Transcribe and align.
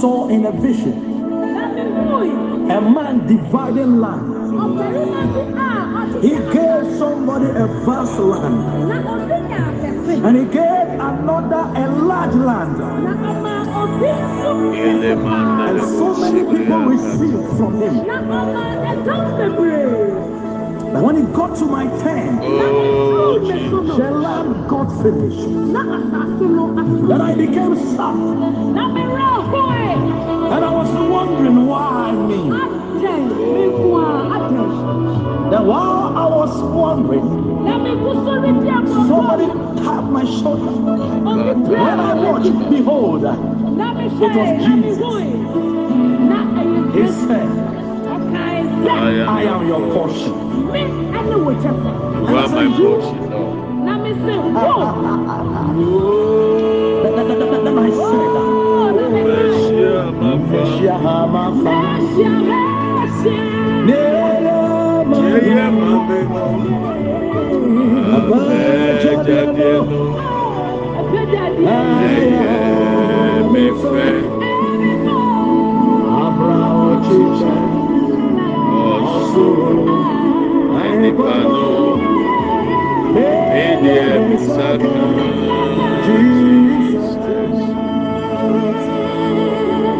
Saw 0.00 0.28
in 0.28 0.46
a 0.46 0.52
vision 0.52 0.94
a 2.70 2.80
man 2.80 3.26
dividing 3.26 4.00
land. 4.00 4.32
He 6.22 6.30
gave 6.30 6.96
somebody 6.96 7.46
a 7.46 7.66
vast 7.84 8.18
land, 8.18 8.92
and 10.24 10.36
he 10.38 10.44
gave 10.44 10.88
another 11.00 11.64
a 11.76 11.88
large 11.88 12.34
land. 12.34 12.80
And 15.68 15.80
so 15.80 16.14
many 16.16 16.42
people 16.44 16.80
received 16.80 17.56
from 17.58 17.80
him. 17.80 17.94
But 20.92 21.02
when 21.04 21.16
it 21.16 21.32
got 21.34 21.56
to 21.58 21.64
my 21.66 21.86
turn, 22.02 22.38
Oh, 22.42 23.38
the 23.96 24.10
land 24.10 24.68
got 24.68 25.02
finished. 25.02 25.48
Then 27.08 27.20
I 27.20 27.34
became 27.34 27.76
sad, 27.96 29.29
and 30.52 30.64
I 30.64 30.70
was 30.74 30.90
wondering 31.14 31.66
why 31.66 32.10
me. 32.12 32.40
adɛn 32.62 33.22
mi 33.54 33.64
hu 33.76 33.96
a 33.96 34.06
adɛn 34.36 35.50
Then 35.50 35.66
while 35.66 36.16
I 36.16 36.26
was 36.38 36.52
wondering, 36.78 37.28
na 37.64 37.74
mi 37.78 37.90
gu 38.02 38.10
so 38.24 38.32
ri 38.42 38.52
di 38.62 38.70
somebody 39.08 39.46
tapped 39.82 40.10
my 40.16 40.24
shoulder. 40.24 40.72
When 41.70 42.00
I 42.10 42.14
watched, 42.14 42.58
behold, 42.70 43.24
It 43.24 44.32
was 44.36 44.50
Jesus. 44.66 44.98
hu 44.98 45.10
na 46.30 46.38
ɛyɛ 46.60 46.80
he 46.94 47.04
said, 47.26 47.48
I 49.38 49.42
am 49.54 49.62
your 49.68 49.82
portion. 49.94 50.34
mi 50.72 50.82
ɛne 51.18 51.36
wo 51.44 51.50
You 51.50 52.36
are 52.36 52.48
my 52.48 52.66
portion, 52.78 53.18
Lord. 53.30 53.54
then 57.64 57.78
I 57.78 57.90
said, 57.90 58.29
Shia 60.78 60.96
Hamafa. 61.04 61.76
Nera 63.86 65.66
Mabemo. 65.70 66.44
Abajademo. 68.16 70.00
Aye, 71.66 73.42
me 73.52 73.64
friend. 73.80 74.26
Abrao 76.24 76.88
Chicha. 77.06 77.54
Osuru. 78.84 79.78
Anipano. 80.82 81.66
Media 83.14 84.38
Satan. 84.38 85.14
Jesus. 86.06 87.58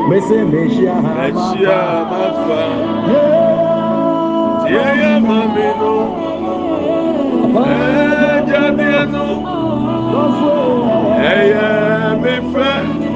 mese 0.09 0.39
mehyia 0.53 0.95
mafa 2.11 2.63
tie 4.65 4.85
yɛ 5.01 5.13
ma 5.27 5.39
me 5.55 5.67
no 5.81 5.95
ɛgya 7.65 8.65
deɛ 8.79 9.01
no 9.13 9.27
ɛyɛ 11.33 11.69
me 12.23 12.35
fɛ. 12.53 13.10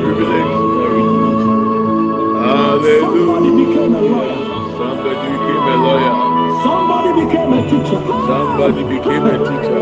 Privilege. 0.00 0.52
Somebody 3.00 3.50
became 3.64 3.94
a 3.94 4.00
lawyer. 4.00 4.38
Somebody 4.78 5.26
became 5.34 5.68
a 5.68 5.76
lawyer. 5.84 6.14
Somebody 6.64 7.10
became 7.24 7.52
a 7.52 7.62
teacher. 7.70 8.00
Somebody 8.28 8.82
became 8.84 9.26
a 9.26 9.38
teacher. 9.38 9.78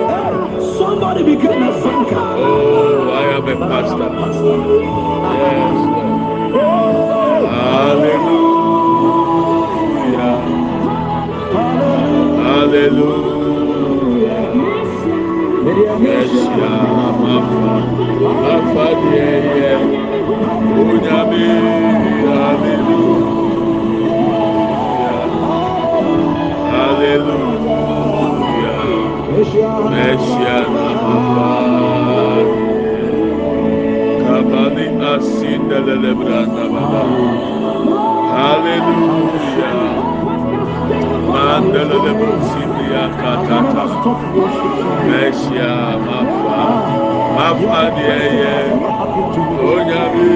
Somebody 0.79 1.23
became 1.25 1.63
a 1.63 1.73
banker. 1.83 2.17
Oh, 2.17 3.11
I 3.11 3.25
am 3.37 3.49
a 3.49 3.57
pastor. 3.69 4.11
Yes. 5.39 5.77
Hallelujah. 7.51 8.42
Hallelujah. 12.73 14.49
Yes, 16.01 16.33
Mafa, 16.33 17.37
Mafa, 18.25 18.87
Onyame, 20.81 21.45
Hallelujah. 22.33 23.13
Hallelujah. 26.73 27.77
Messiah, 29.93 30.65
Mafa. 30.73 31.53
Kabani 34.25 34.87
asindelelebranda 35.13 36.65
baba. 36.73 37.03
Hallelujah. 38.33 40.22
Lebo 42.01 42.29
Sibia 42.49 43.05
Katata 43.21 43.85
Mesia 45.09 45.99
Mapa 46.01 46.61
Mapa 47.37 47.83
Dieye 47.97 48.57
Onyami 49.61 50.31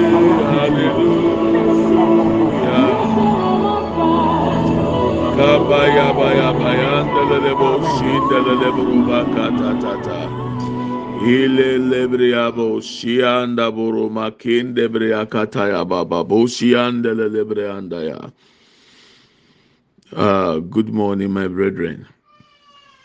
Hallelujah 0.51 1.57
Kabaya 5.37 6.07
Baya 6.17 6.49
Bayandele 6.53 7.37
Lebo 7.45 7.69
Sindele 7.97 8.53
Lebo 8.61 8.85
Katata 9.33 10.19
ile 11.19 11.77
lebria 11.79 12.51
bo 12.55 12.79
shianda 12.79 13.71
buru 13.73 14.09
makinde 14.09 14.87
bria 14.91 15.25
baba. 15.25 16.23
Bo 16.23 16.45
shianda 16.45 17.13
lebria 17.15 17.73
andaya. 17.77 18.31
Uh, 20.15 20.59
good 20.59 20.89
morning, 20.89 21.31
my 21.31 21.47
brethren. 21.47 22.07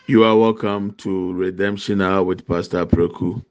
You 0.07 0.23
are 0.25 0.37
welcome 0.37 0.93
to 0.95 1.33
Redemption 1.33 2.01
Hour 2.01 2.23
with 2.23 2.47
Pastor 2.47 2.85
Preku. 2.85 3.43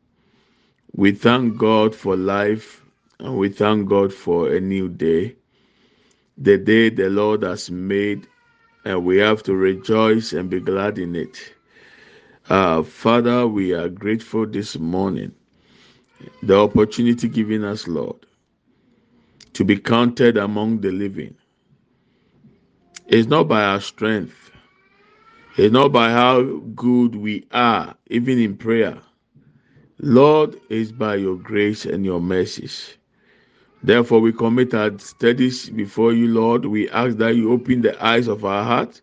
We 0.94 1.12
thank 1.12 1.58
God 1.58 1.94
for 1.94 2.16
life 2.16 2.82
and 3.20 3.38
we 3.38 3.50
thank 3.50 3.88
God 3.88 4.12
for 4.14 4.52
a 4.52 4.60
new 4.60 4.88
day. 4.88 5.36
The 6.38 6.58
day 6.58 6.90
the 6.90 7.10
Lord 7.10 7.42
has 7.42 7.70
made, 7.70 8.28
and 8.84 9.04
we 9.04 9.18
have 9.18 9.42
to 9.44 9.56
rejoice 9.56 10.32
and 10.32 10.50
be 10.50 10.60
glad 10.60 10.98
in 10.98 11.16
it. 11.16 11.54
Uh, 12.50 12.82
Father, 12.82 13.46
we 13.48 13.74
are 13.74 13.88
grateful 13.88 14.46
this 14.46 14.78
morning. 14.78 15.34
The 16.42 16.58
opportunity 16.58 17.28
given 17.28 17.64
us, 17.64 17.88
Lord, 17.88 18.26
to 19.54 19.64
be 19.64 19.78
counted 19.78 20.36
among 20.38 20.80
the 20.82 20.92
living. 20.92 21.36
It's 23.08 23.28
not 23.28 23.48
by 23.48 23.64
our 23.64 23.80
strength, 23.80 24.52
it's 25.58 25.72
not 25.72 25.92
by 25.92 26.10
how 26.10 26.42
good 26.42 27.14
we 27.16 27.46
are, 27.52 27.96
even 28.08 28.38
in 28.40 28.56
prayer. 28.56 28.98
Lord, 30.00 30.60
it's 30.70 30.92
by 30.92 31.16
your 31.16 31.36
grace 31.36 31.86
and 31.86 32.04
your 32.04 32.20
mercies. 32.20 32.94
Therefore, 33.82 34.20
we 34.20 34.32
commit 34.32 34.74
our 34.74 34.98
studies 34.98 35.70
before 35.70 36.12
you, 36.12 36.28
Lord. 36.28 36.66
We 36.66 36.90
ask 36.90 37.18
that 37.18 37.36
you 37.36 37.52
open 37.52 37.82
the 37.82 38.02
eyes 38.04 38.28
of 38.28 38.44
our 38.44 38.64
heart, 38.64 39.02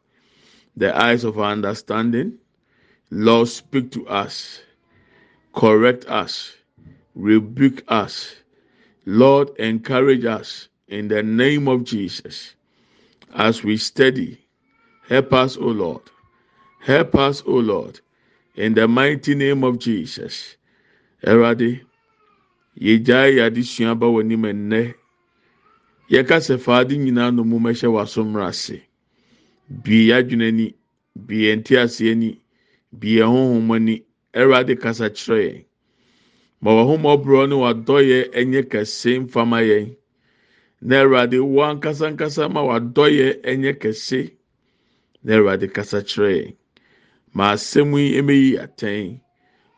the 0.78 0.98
eyes 0.98 1.24
of 1.26 1.40
our 1.40 1.52
understanding. 1.52 2.40
Lord, 3.12 3.50
speak 3.50 3.92
to 3.94 4.08
us, 4.08 4.62
correct 5.56 6.06
us, 6.08 6.54
rebuke 7.16 7.84
us. 7.90 8.36
Lord, 9.06 9.52
encourage 9.60 10.26
us 10.26 10.70
in 10.88 11.10
the 11.10 11.24
name 11.24 11.68
of 11.68 11.84
Jesus. 11.86 12.56
As 13.34 13.64
we 13.64 13.78
study, 13.78 14.40
help 15.08 15.34
us, 15.34 15.56
O 15.58 15.66
Lord. 15.68 16.02
Help 16.82 17.16
us, 17.16 17.44
O 17.46 17.52
Lord, 17.54 18.00
in 18.56 18.74
the 18.74 18.88
mighty 18.88 19.36
name 19.36 19.64
of 19.64 19.78
Jesus. 19.80 20.56
Erade, 21.24 21.82
yegyae 22.80 23.36
yɛ 23.36 23.50
adesua 23.52 24.00
ba 24.00 24.06
wɔ 24.08 24.22
anim 24.22 24.42
nnɛ. 24.44 24.94
Yɛka 26.10 26.38
sɛ 26.40 26.58
faade 26.60 26.98
nyinaa 26.98 27.36
no 27.36 27.44
mu 27.44 27.60
mɛhyɛ 27.60 27.88
w'aso 27.92 28.24
mmra 28.24 28.48
ase. 28.48 28.82
Bie 29.84 30.08
yɛadwene 30.10 30.48
ani, 30.48 30.76
bie 31.28 31.56
ti 31.62 31.76
ase 31.78 32.10
ani, 32.12 32.40
bie. 32.98 33.20
Erade 34.34 34.80
kasa 34.80 35.10
kyerɛ 35.10 35.44
yɛn. 35.54 35.66
Ma 36.62 36.72
w'ahomɔborɔ 36.72 37.50
ne 37.50 37.56
w'adɔyɛ 37.56 38.64
kɛse 38.70 39.20
mfama 39.28 39.62
yɛn. 39.62 39.96
Na 40.82 40.96
Erade 41.04 41.38
wɔn 41.38 41.70
ankasa 41.76 42.08
ankasa 42.08 42.50
ma 42.50 42.62
w'adɔyɛ 42.62 43.42
ɛnyɛ 43.44 43.74
kɛse. 43.82 44.32
Na 45.24 45.58
kasa 45.68 46.02
kyerɛ. 46.02 46.56
Ma 47.34 47.54
asɛm 47.54 47.92
yi 47.98 48.18
emeyi 48.20 48.58
atɛn. 48.58 49.20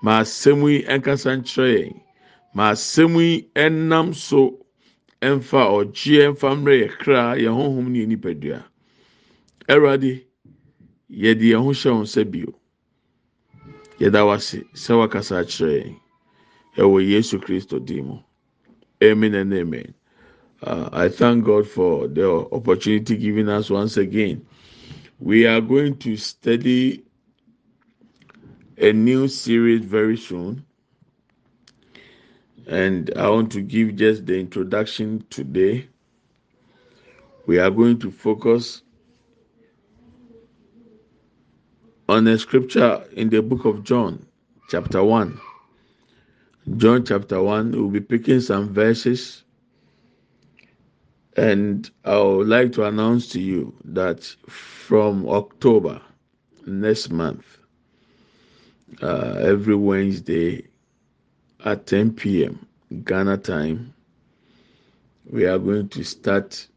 Ma 0.02 0.22
asɛm 0.22 0.62
yi 0.70 0.84
ɛnkasa 0.84 1.32
nkyerɛ. 1.42 2.02
Ma 2.54 2.72
asɛm 2.72 3.16
yi 3.20 3.50
ɛnam 3.56 4.14
so 4.14 4.60
ɛmfa 5.22 5.62
ɔgyeɛ 5.78 6.34
ɛmfa 6.34 6.50
mmerɛ 6.56 6.76
yɛ 6.84 6.90
kra 7.00 7.36
yɛn 7.36 7.54
honhom 7.58 7.88
ne 7.92 8.00
yɛn 8.00 8.10
nipadua. 8.16 8.64
Awurade, 9.68 10.24
yɛde 11.10 11.46
yɛn 11.52 11.64
ho 11.64 11.72
hyɛ 11.72 11.90
wɔn 11.92 12.04
nsa 12.06 12.24
bio. 12.32 12.54
Yɛda 14.00 14.22
wase 14.28 14.64
sɛ 14.74 14.94
wakasa 15.02 15.42
akyerɛ 15.42 15.78
yɛn. 15.84 15.98
Ɛwɔ 16.78 16.98
Yesu 17.10 17.40
Kristo 17.40 17.80
din 17.84 18.06
mu. 18.06 18.18
Amen 19.04 19.34
and 19.34 19.54
amen. 19.54 19.94
Uh, 20.64 20.90
I 20.92 21.10
thank 21.10 21.46
God 21.46 21.68
for 21.68 22.08
the 22.08 22.30
opportunity 22.52 23.18
given 23.18 23.50
us 23.50 23.70
once 23.70 23.98
again. 23.98 24.46
We 25.20 25.48
are 25.48 25.62
going 25.62 25.98
to 26.00 26.16
study 26.18 27.04
a 28.78 28.94
new 28.94 29.28
series 29.28 29.86
very 29.86 30.18
soon. 30.18 30.66
And 32.68 33.12
I 33.16 33.30
want 33.30 33.52
to 33.54 33.62
give 33.62 33.96
just 33.96 34.26
the 34.28 34.40
introduction 34.40 35.26
today. 35.30 35.88
We 37.48 37.60
are 37.60 37.72
going 37.72 38.00
to 38.00 38.12
focus 38.12 38.84
on 42.08 42.28
a 42.28 42.38
scripture 42.38 43.04
in 43.14 43.30
the 43.30 43.42
book 43.42 43.66
of 43.66 43.84
John, 43.84 44.26
chapter 44.70 45.04
1. 45.04 45.40
John 46.78 47.04
chapter 47.04 47.42
1, 47.42 47.72
we'll 47.72 47.90
be 47.90 48.00
picking 48.00 48.42
some 48.42 48.72
verses. 48.74 49.44
And 51.38 51.90
I 52.04 52.18
would 52.20 52.48
like 52.48 52.74
to 52.74 52.86
announce 52.86 53.30
to 53.30 53.42
you 53.42 53.74
that 53.86 54.24
from 54.48 55.28
October 55.30 56.02
next 56.66 57.10
month, 57.10 57.46
uh, 59.02 59.36
every 59.40 59.76
Wednesday 59.76 60.68
at 61.64 61.88
10 61.88 62.14
p.m. 62.14 62.66
Ghana 63.06 63.38
time, 63.38 63.94
we 65.30 65.46
are 65.46 65.58
going 65.58 65.88
to 65.90 66.04
start 66.04 66.68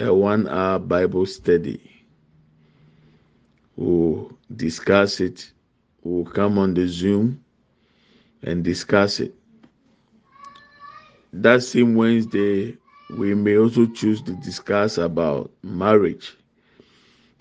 a 0.00 0.12
one 0.12 0.48
hour 0.48 0.78
Bible 0.80 1.26
study. 1.26 1.80
We'll 3.76 4.36
discuss 4.56 5.20
it. 5.20 5.52
We'll 6.02 6.24
come 6.24 6.58
on 6.58 6.74
the 6.74 6.88
Zoom 6.88 7.44
and 8.42 8.64
discuss 8.64 9.20
it. 9.20 9.34
That 11.32 11.62
same 11.62 11.94
Wednesday, 11.94 12.76
we 13.18 13.34
may 13.34 13.56
also 13.58 13.86
choose 13.86 14.22
to 14.22 14.32
discuss 14.32 14.98
about 14.98 15.50
marriage, 15.62 16.36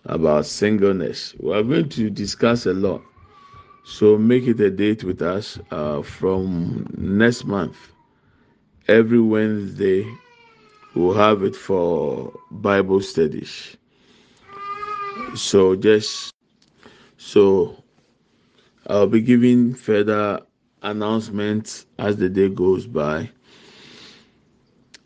about 0.05 0.45
singleness. 0.45 1.33
We 1.39 1.53
are 1.53 1.63
going 1.63 1.89
to 1.89 2.09
discuss 2.09 2.65
a 2.65 2.73
lot. 2.73 3.01
So 3.83 4.17
make 4.17 4.45
it 4.47 4.59
a 4.59 4.69
date 4.69 5.03
with 5.03 5.21
us 5.21 5.59
uh, 5.71 6.01
from 6.01 6.87
next 6.97 7.45
month. 7.45 7.77
Every 8.87 9.19
Wednesday, 9.21 10.05
we'll 10.95 11.13
have 11.13 11.43
it 11.43 11.55
for 11.55 12.33
Bible 12.51 13.01
studies. 13.01 13.77
So 15.35 15.75
just 15.75 16.33
so 17.17 17.83
I'll 18.87 19.07
be 19.07 19.21
giving 19.21 19.73
further 19.73 20.41
announcements 20.81 21.85
as 21.99 22.17
the 22.17 22.29
day 22.29 22.49
goes 22.49 22.85
by. 22.87 23.29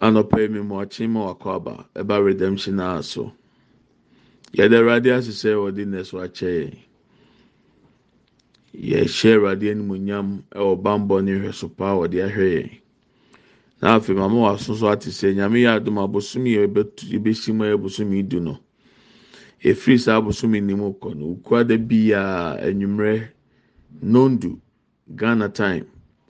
Anɔpɛ 0.01 0.49
mi 0.51 0.59
mu 0.61 0.75
ɔkye 0.83 1.07
mu 1.09 1.19
wakɔ 1.27 1.55
aba 1.55 1.85
ɛba 1.95 2.23
redemption 2.25 2.79
a 2.79 3.01
so. 3.03 3.31
Yɛde 4.53 4.75
awurade 4.79 5.09
ahyehyɛ 5.11 5.55
wɔde 5.63 5.83
nɛs 5.87 6.11
wakyɛ 6.13 6.49
yɛn. 6.59 6.77
Yɛhyɛ 8.75 9.35
awurade 9.35 9.65
animuonyam 9.71 10.43
ɛwɔ 10.51 10.81
bambɔ 10.83 11.23
ne 11.23 11.31
hwɛ 11.39 11.53
so 11.53 11.69
paa 11.69 11.95
wɔde 11.95 12.17
ahwɛ 12.27 12.45
yɛn. 12.55 12.71
Na 13.81 13.95
afei 13.99 14.15
mama 14.15 14.35
waso 14.39 14.75
so 14.75 14.87
ate 14.91 15.09
sɛ 15.09 15.33
nyame 15.35 15.61
yɛ 15.63 15.79
adum 15.79 15.97
abosom 16.03 16.43
yɛ 16.45 16.67
yɛbɛsi 16.67 17.53
mu 17.55 17.63
ɛyɛ 17.63 17.81
bosom 17.81 18.13
yi 18.13 18.21
du 18.23 18.39
no. 18.41 18.59
Efiri 19.63 19.97
saa 19.99 20.19
abosom 20.21 20.53
yi 20.55 20.61
nim 20.61 20.79
kɔ 20.93 21.15
no, 21.15 21.35
okuada 21.39 21.77
bi 21.77 22.11
a 22.11 22.57
enyimrɛ 22.67 23.27
nondu 24.03 24.59
Ghana 25.15 25.49
time. 25.49 25.85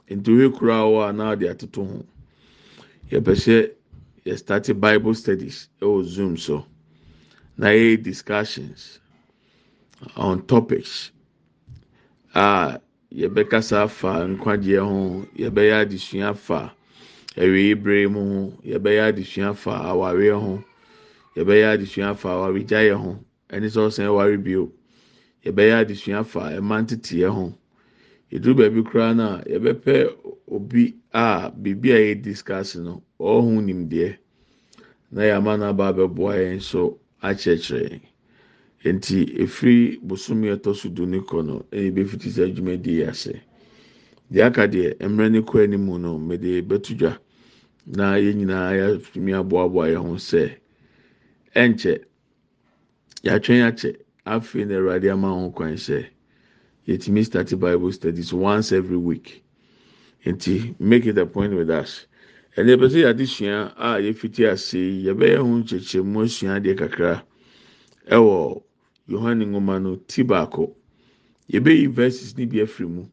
Ntowe 0.09 0.53
kura 0.55 0.83
wɔ 0.85 1.09
a 1.09 1.13
na 1.13 1.33
ɔde 1.35 1.49
atoto 1.49 1.83
ho. 1.83 2.05
Yɛpɛ 3.11 3.33
sɛ 3.35 4.73
Bible 4.79 5.13
studies 5.13 5.69
ɛwɔ 5.81 6.03
Zoom 6.03 6.37
so. 6.37 6.65
Na 7.57 7.67
yɛ 7.67 8.01
discussions 8.01 8.99
on 10.17 10.45
topics 10.45 11.11
a 12.33 12.79
yɛbɛkasa 13.13 13.83
afa 13.83 14.27
nkwagyeɛ 14.27 14.79
ho, 14.83 15.25
yɛbɛyɛ 15.37 15.85
adesua 15.85 16.29
afa 16.31 16.73
awieyibere 17.37 18.09
mu 18.11 18.21
ho, 18.23 18.53
yɛbɛyɛ 18.65 19.01
adesua 19.13 19.49
afa 19.51 19.71
awareɛ 19.71 20.39
ho, 20.41 20.63
yɛbɛyɛ 21.37 21.77
adesua 21.77 22.09
afa 22.11 22.29
awaregyaeɛ 22.29 22.95
ho, 22.97 23.19
ɛne 23.49 23.67
sɛ 23.69 23.79
ɔsan 23.87 24.05
ɛware 24.09 24.43
bio. 24.43 24.71
Yɛbɛyɛ 25.45 25.85
adesua 25.85 26.19
afa 26.19 26.39
ɛma 26.57 26.81
nteteeɛ 26.83 27.29
ho. 27.29 27.53
Eduru 28.31 28.55
baabi 28.57 28.81
koraa 28.83 29.13
no 29.15 29.23
a 29.35 29.43
yɛbɛpɛ 29.45 29.93
obi 30.51 30.95
a 31.15 31.49
biribi 31.49 31.91
a 31.93 31.97
yɛ 31.97 32.21
discuss 32.21 32.75
no 32.75 33.01
ɔho 33.19 33.61
nimdeɛ 33.63 34.17
na 35.11 35.21
yɛama 35.23 35.57
no 35.57 35.65
aba 35.69 35.87
abɛboa 35.93 36.35
yɛn 36.35 36.61
so 36.61 36.99
akyerɛkyerɛ 37.23 37.89
yɛn. 37.89 38.01
Nti 38.95 39.39
efiri 39.39 39.97
bosomi 40.03 40.51
ɛtɔ 40.55 40.75
so 40.75 40.89
du 40.89 41.05
ne 41.05 41.19
kɔ 41.19 41.45
no 41.45 41.65
ɛna 41.71 41.87
ebɛfiti 41.91 42.29
sɛ 42.35 42.53
dwumadi 42.53 42.91
yi 42.99 43.03
ase. 43.03 43.41
Deɛ 44.29 44.43
aka 44.47 44.67
deɛ 44.67 44.97
mmerɛ 44.99 45.31
ne 45.31 45.39
kɔ 45.41 45.63
anim 45.63 45.85
no 46.01 46.19
mede 46.19 46.61
bɛto 46.67 46.97
dwa 46.97 47.17
na 47.85 48.15
yɛn 48.17 48.35
nyinaa 48.35 48.73
yɛatumi 48.75 49.31
aboaboa 49.39 49.87
yɛn 49.95 50.03
ho 50.03 50.15
sɛ 50.19 50.57
ɛnkyɛ 51.55 52.03
yɛatwɛn 53.23 53.63
akyɛ 53.71 53.95
afei 54.25 54.65
na 54.67 54.75
awurade 54.75 55.09
ama 55.09 55.29
ho 55.31 55.49
kwan 55.51 55.75
sɛ 55.75 56.05
yɛtumi 56.85 57.23
start 57.23 57.57
bible 57.57 57.91
studies 57.93 58.33
once 58.33 58.73
every 58.73 58.97
week 58.97 59.44
nti 60.25 60.75
make 60.79 61.05
it 61.05 61.17
a 61.17 61.25
point 61.25 61.53
with 61.53 61.69
us. 61.69 62.07
Ɛnna 62.57 62.71
yɛpɛ 62.75 62.87
sɛ 62.89 62.97
yɛade 63.03 63.25
sua 63.27 63.73
a 63.77 63.99
yɛfiti 64.01 64.45
ase 64.51 64.73
yi 64.77 65.05
yɛbɛyɛ 65.07 65.37
ho 65.37 65.47
nkyerɛkyerɛmu 65.59 66.23
asua 66.23 66.55
adeɛ 66.59 66.75
kakra 66.77 67.23
ɛwɔ 68.09 68.63
yohane 69.09 69.45
nwoma 69.45 69.81
no 69.81 69.95
ti 70.07 70.23
baako 70.23 70.75
yɛbɛyi 71.51 71.87
verses 71.91 72.37
ne 72.37 72.45
bi 72.45 72.57
afiri 72.61 72.87
mu 72.89 73.03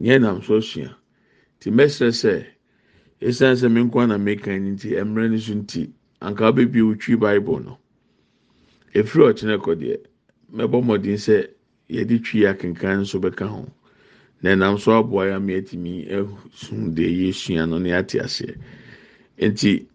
yɛn 0.00 0.22
nam 0.22 0.42
so 0.42 0.56
asua 0.58 0.96
ti 1.60 1.70
mɛsrɛ 1.70 2.08
sɛ 2.10 2.46
esan 3.20 3.54
sɛ 3.56 3.70
me 3.70 3.82
nko 3.84 4.06
na 4.08 4.16
meka 4.18 4.50
ne 4.58 4.70
nti 4.74 4.88
mmerɛ 4.96 5.30
no 5.30 5.36
so 5.38 5.52
nti 5.54 5.92
anka 6.20 6.50
wobɛbi 6.52 6.80
wotwi 6.82 7.16
bible 7.20 7.60
no. 7.60 7.78
Efiri 8.94 9.24
ɔkyerɛ 9.32 9.56
kɔ 9.62 9.72
deɛ 9.80 9.96
mɛbɔ 10.52 10.82
mmɔden 10.82 11.18
sɛ 11.18 11.46
yɛde 11.90 12.16
twi 12.24 12.46
akenkan 12.46 13.00
nso 13.02 13.18
bɛka 13.20 13.46
ho 13.46 13.66
na 14.44 14.50
ɛnam 14.54 14.78
so 14.78 14.92
aboa 14.92 15.26
ya 15.26 15.38
ma 15.40 15.52
yɛtumi 15.52 16.04
ehu 16.06 16.36
deɛ 16.92 17.08
yɛsua 17.20 17.66
no 17.66 17.78
ne 17.78 17.92
ate 17.96 18.20
aseɛ. 18.20 18.54
Nti 19.40 19.86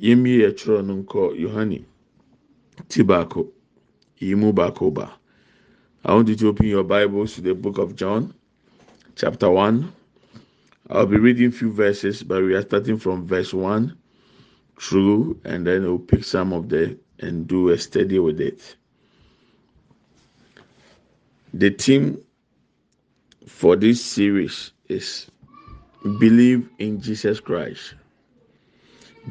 yɛmie 0.00 0.40
yɛtwerɛ 0.40 0.86
no 0.86 0.94
nkɔ 1.02 1.36
yohane 1.36 1.84
ti 2.88 3.02
baako 3.02 3.52
yi 4.18 4.34
mu 4.34 4.54
baako 4.54 4.90
ba. 4.94 5.12
I 6.02 6.14
want 6.14 6.28
you 6.28 6.36
to 6.36 6.48
open 6.48 6.66
your 6.66 6.82
bibles 6.82 7.34
to 7.34 7.42
the 7.42 7.54
book 7.54 7.76
of 7.76 7.94
john 7.94 8.32
chapter 9.16 9.50
one. 9.50 9.92
I'll 10.88 11.04
be 11.04 11.18
reading 11.18 11.50
few 11.50 11.70
verses 11.70 12.22
but 12.22 12.42
we 12.42 12.54
are 12.54 12.62
starting 12.62 12.96
from 12.96 13.26
verse 13.26 13.52
one 13.52 13.98
through 14.80 15.38
and 15.44 15.66
then 15.66 15.82
we'll 15.82 15.98
pick 15.98 16.24
some 16.24 16.54
of 16.54 16.70
the 16.70 16.96
and 17.18 17.46
do 17.46 17.68
a 17.68 17.76
study 17.76 18.18
with 18.18 18.40
it. 18.40 18.76
The 21.52 21.68
theme 21.68 22.24
for 23.50 23.76
this 23.76 24.02
series 24.02 24.72
is 24.88 25.26
believe 26.18 26.66
in 26.78 27.00
Jesus 27.00 27.40
Christ. 27.40 27.94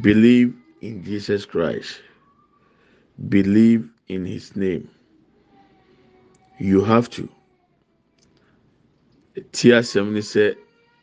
Believe 0.01 0.53
in 0.81 1.03
Jesus 1.03 1.45
Christ. 1.45 2.01
Believe 3.27 3.89
in 4.07 4.25
his 4.25 4.55
name. 4.55 4.87
You 6.59 6.83
have 6.83 7.09
to. 7.11 7.27
Tí 9.51 9.71
asɛm 9.71 10.13
ni 10.13 10.21
sɛ 10.21 10.55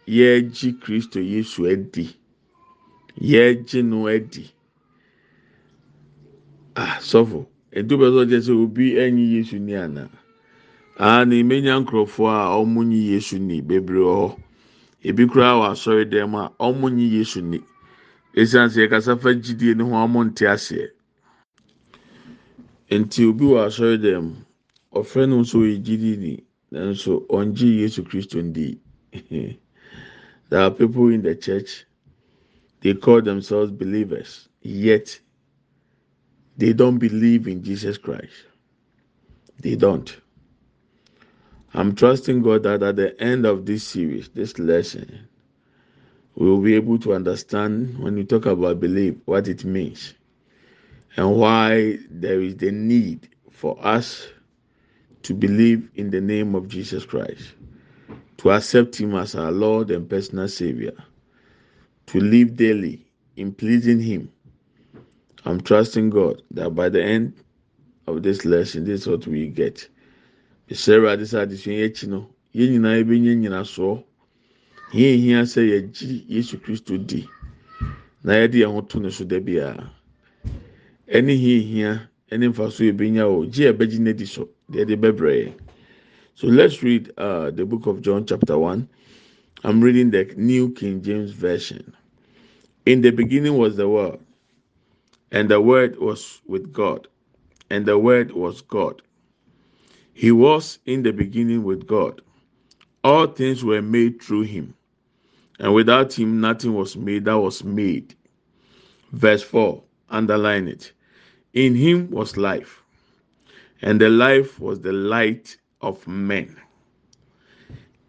yɛregye 0.07 0.79
Kristo 0.81 1.19
Yesu 1.19 1.67
adi. 1.73 2.15
Yɛregye 3.21 3.83
no 3.85 4.07
adi. 4.09 4.53
Ah, 6.77 6.99
sɔfo, 7.01 7.47
edu 7.73 7.97
bɛ 7.99 8.07
sɔ 8.13 8.23
kyerɛ 8.29 8.43
sɛ 8.45 8.53
obi 8.63 8.93
Yesu. 8.95 9.57
Ah, 10.99 11.21
aa 11.21 11.25
na 11.25 11.35
emenya 11.37 11.77
nkurɔfoɔ 11.81 12.31
a 12.33 12.57
wɔn 12.65 12.89
nyi 12.89 13.01
yesu 13.13 13.39
ni 13.39 13.61
bebree 13.61 14.01
wɔ 14.01 14.15
hɔ. 14.17 14.41
Ebi 15.05 15.27
koraa 15.29 15.61
wɔ 15.61 15.65
asɔre 15.73 16.05
dɛm 16.09 16.33
a 16.35 16.73
wɔn 16.73 16.95
nyi 16.97 17.07
yesu 17.17 17.43
ni. 17.43 17.61
Esiane 18.35 18.71
sɛ 18.73 18.89
yɛkasa 18.89 19.21
fa 19.21 19.29
gyidie 19.35 19.75
ne 19.77 19.85
ho 19.85 20.07
nte 20.25 20.45
aseɛ. 20.49 20.89
Nti 22.91 23.29
obi 23.29 23.45
wɔ 23.45 23.67
asɔre 23.67 23.97
dɛm. 24.01 24.35
Ɔfrɛ 24.95 25.29
no 25.29 25.41
nso 25.41 25.59
yɛ 25.69 25.83
gyidie 25.85 26.17
ni 26.19 26.45
nanso 26.73 27.27
ɔngye 27.29 27.81
yesu 27.81 28.03
kristo 28.03 28.41
ndi. 28.41 28.79
There 30.49 30.61
are 30.61 30.71
people 30.71 31.09
in 31.09 31.23
the 31.23 31.35
church 31.35 31.85
they 32.81 32.95
call 32.95 33.21
themselves 33.21 33.73
believers 33.73 34.49
yet 34.63 35.19
they 36.57 36.73
don't 36.73 36.99
believe 36.99 37.49
in 37.49 37.63
jesus 37.65 37.99
christ. 37.99 38.47
They 39.61 39.75
don't. 39.75 40.17
I'm 41.75 41.95
trusting 41.95 42.43
God 42.43 42.63
that 42.63 42.83
at 42.83 42.97
the 42.97 43.21
end 43.21 43.45
of 43.45 43.67
this 43.67 43.85
series, 43.85 44.29
this 44.31 44.59
lesson, 44.59 45.29
we 46.37 46.47
will 46.49 46.61
be 46.61 46.75
able 46.75 46.99
to 47.01 47.15
understand 47.15 47.99
when 47.99 48.15
we 48.15 48.25
talk 48.25 48.47
about 48.47 48.81
belief, 48.81 49.17
what 49.25 49.49
it 49.49 49.65
means, 49.65 50.15
and 51.17 51.37
why 51.37 51.99
there 52.11 52.41
is 52.41 52.57
the 52.57 52.71
need 52.71 53.29
for 53.51 53.79
us 53.85 54.29
to 55.23 55.35
believe 55.35 55.91
in 55.97 56.11
the 56.11 56.21
name 56.21 56.55
of 56.55 56.69
Jesus 56.69 57.05
Christ, 57.05 57.55
to 58.39 58.51
accept 58.53 59.01
Him 59.01 59.15
as 59.15 59.35
our 59.35 59.51
Lord 59.51 59.91
and 59.91 60.09
personal 60.09 60.49
Savior, 60.49 60.93
to 62.07 62.21
live 62.21 62.57
daily 62.57 63.05
in 63.37 63.53
pleasing 63.53 64.01
Him. 64.01 64.31
I'm 65.45 65.61
trusting 65.61 66.11
God 66.11 66.43
that 66.53 66.71
by 66.71 66.89
the 66.89 67.03
end 67.03 67.35
of 68.07 68.23
this 68.23 68.45
lesson, 68.45 68.85
this 68.85 69.03
is 69.03 69.09
what 69.09 69.27
we 69.27 69.49
get. 69.49 69.89
Ɛhyɛ 70.71 70.95
awurade 70.97 71.25
sɛ 71.25 71.37
adesua 71.43 71.73
yɛ 71.73 71.85
akyi 71.87 72.07
no 72.09 72.29
yɛn 72.55 72.71
nyinaa 72.73 72.97
yɛbɛnya 72.99 73.33
nyinasoɔ 73.39 74.03
yɛn 74.93 75.13
ehia 75.15 75.41
sɛ 75.47 75.61
yɛgye 75.63 76.25
yesu 76.29 76.59
kristo 76.59 76.97
di. 76.99 77.29
Na 78.25 78.33
yɛde 78.35 78.59
yɛn 78.59 78.73
ho 78.73 78.81
to 78.81 78.99
ne 78.99 79.11
so 79.11 79.25
da 79.25 79.39
biara 79.39 79.91
ɛne 81.07 81.31
hia 81.37 81.61
hia 81.61 82.11
ɛne 82.31 82.51
mfaso 82.51 82.83
yɛbɛnya 82.83 83.25
o. 83.29 83.47
Gye 83.47 83.71
yɛbɛgye 83.73 83.99
n'adi 84.01 84.27
so 84.27 84.49
deɛ 84.71 84.83
yɛde 84.85 84.97
bɛbrɛ 85.01 85.33
yɛn 85.45 85.55
so 86.35 86.49
let's 86.49 86.83
read 86.83 87.13
uh, 87.17 87.51
the 87.51 87.65
book 87.65 87.87
of 87.87 88.03
john 88.03 88.27
chapter 88.27 88.59
one. 88.59 88.89
I'm 89.65 89.81
reading 89.81 90.11
the 90.11 90.25
new 90.37 90.71
king 90.73 91.01
james 91.01 91.31
version. 91.31 91.95
In 92.85 93.01
the 93.01 93.11
beginning 93.11 93.57
was 93.57 93.77
the 93.77 93.89
word 93.89 94.19
and 95.31 95.49
the 95.49 95.61
word 95.61 95.99
was 95.99 96.41
with 96.47 96.73
god 96.73 97.09
and 97.71 97.87
the 97.87 97.99
word 97.99 98.33
was 98.33 98.61
god 98.63 99.03
He 100.17 100.33
was 100.33 100.79
in 100.87 101.03
the 101.03 101.13
beginning 101.13 101.63
with 101.63 101.87
God. 101.87 102.23
All 103.05 103.27
things 103.27 103.63
were 103.63 103.83
made 103.83 104.23
through 104.23 104.45
him. 104.45 104.73
And 105.59 105.75
without 105.75 106.19
him, 106.19 106.41
nothing 106.41 106.73
was 106.73 106.97
made 106.97 107.27
that 107.27 107.39
was 107.39 107.63
made. 107.63 108.15
Verse 109.13 109.43
4, 109.43 109.83
underline 110.09 110.69
it. 110.69 110.91
In 111.53 111.75
him 111.75 112.11
was 112.11 112.39
life, 112.39 112.83
and 113.83 114.01
the 114.01 114.09
life 114.09 114.59
was 114.59 114.81
the 114.81 114.93
light 114.93 115.59
of 115.83 116.09
men. 116.09 116.57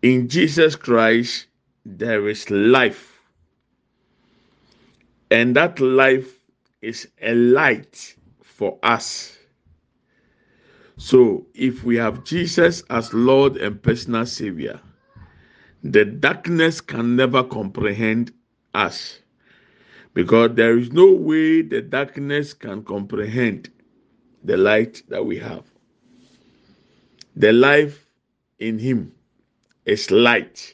In 0.02 0.30
Jesus 0.30 0.78
Christ, 0.78 1.48
there 1.86 2.30
is 2.30 2.50
life. 2.50 3.20
And 5.30 5.58
that 5.58 5.82
life 5.82 6.40
is 6.82 7.10
a 7.22 7.36
light 7.36 8.16
for 8.44 8.80
us. 8.82 9.37
So, 10.98 11.46
if 11.54 11.84
we 11.84 11.96
have 11.98 12.24
Jesus 12.24 12.82
as 12.90 13.14
Lord 13.14 13.58
and 13.58 13.82
personal 13.82 14.26
Savior, 14.26 14.80
the 15.84 16.06
darkness 16.06 16.82
can 16.82 17.16
never 17.16 17.44
comprehend 17.44 18.34
us 18.74 19.20
because 20.16 20.56
there 20.56 20.76
is 20.76 20.92
no 20.92 21.12
way 21.12 21.62
the 21.62 21.84
darkness 21.84 22.56
can 22.56 22.84
comprehend 22.84 23.70
the 24.44 24.58
light 24.58 25.04
that 25.10 25.24
we 25.24 25.38
have. 25.38 25.64
The 27.36 27.54
life 27.54 28.08
in 28.58 28.80
Him 28.80 29.14
is 29.86 30.10
light 30.10 30.74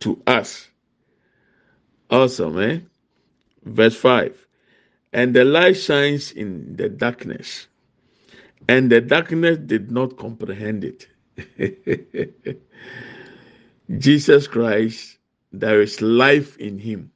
to 0.00 0.22
us. 0.26 0.68
Awesome, 2.10 2.58
eh? 2.60 2.80
Verse 3.64 3.96
5 3.96 4.46
And 5.14 5.34
the 5.34 5.46
light 5.46 5.78
shines 5.78 6.32
in 6.32 6.76
the 6.76 6.90
darkness 6.90 7.68
and 8.68 8.90
the 8.90 9.00
darkness 9.00 9.58
did 9.58 9.90
not 9.90 10.16
comprehend 10.16 10.84
it. 10.84 11.08
Jesus 13.98 14.46
Christ, 14.46 15.18
there 15.52 15.80
is 15.82 16.00
life 16.00 16.56
in 16.58 16.78
him. 16.78 17.10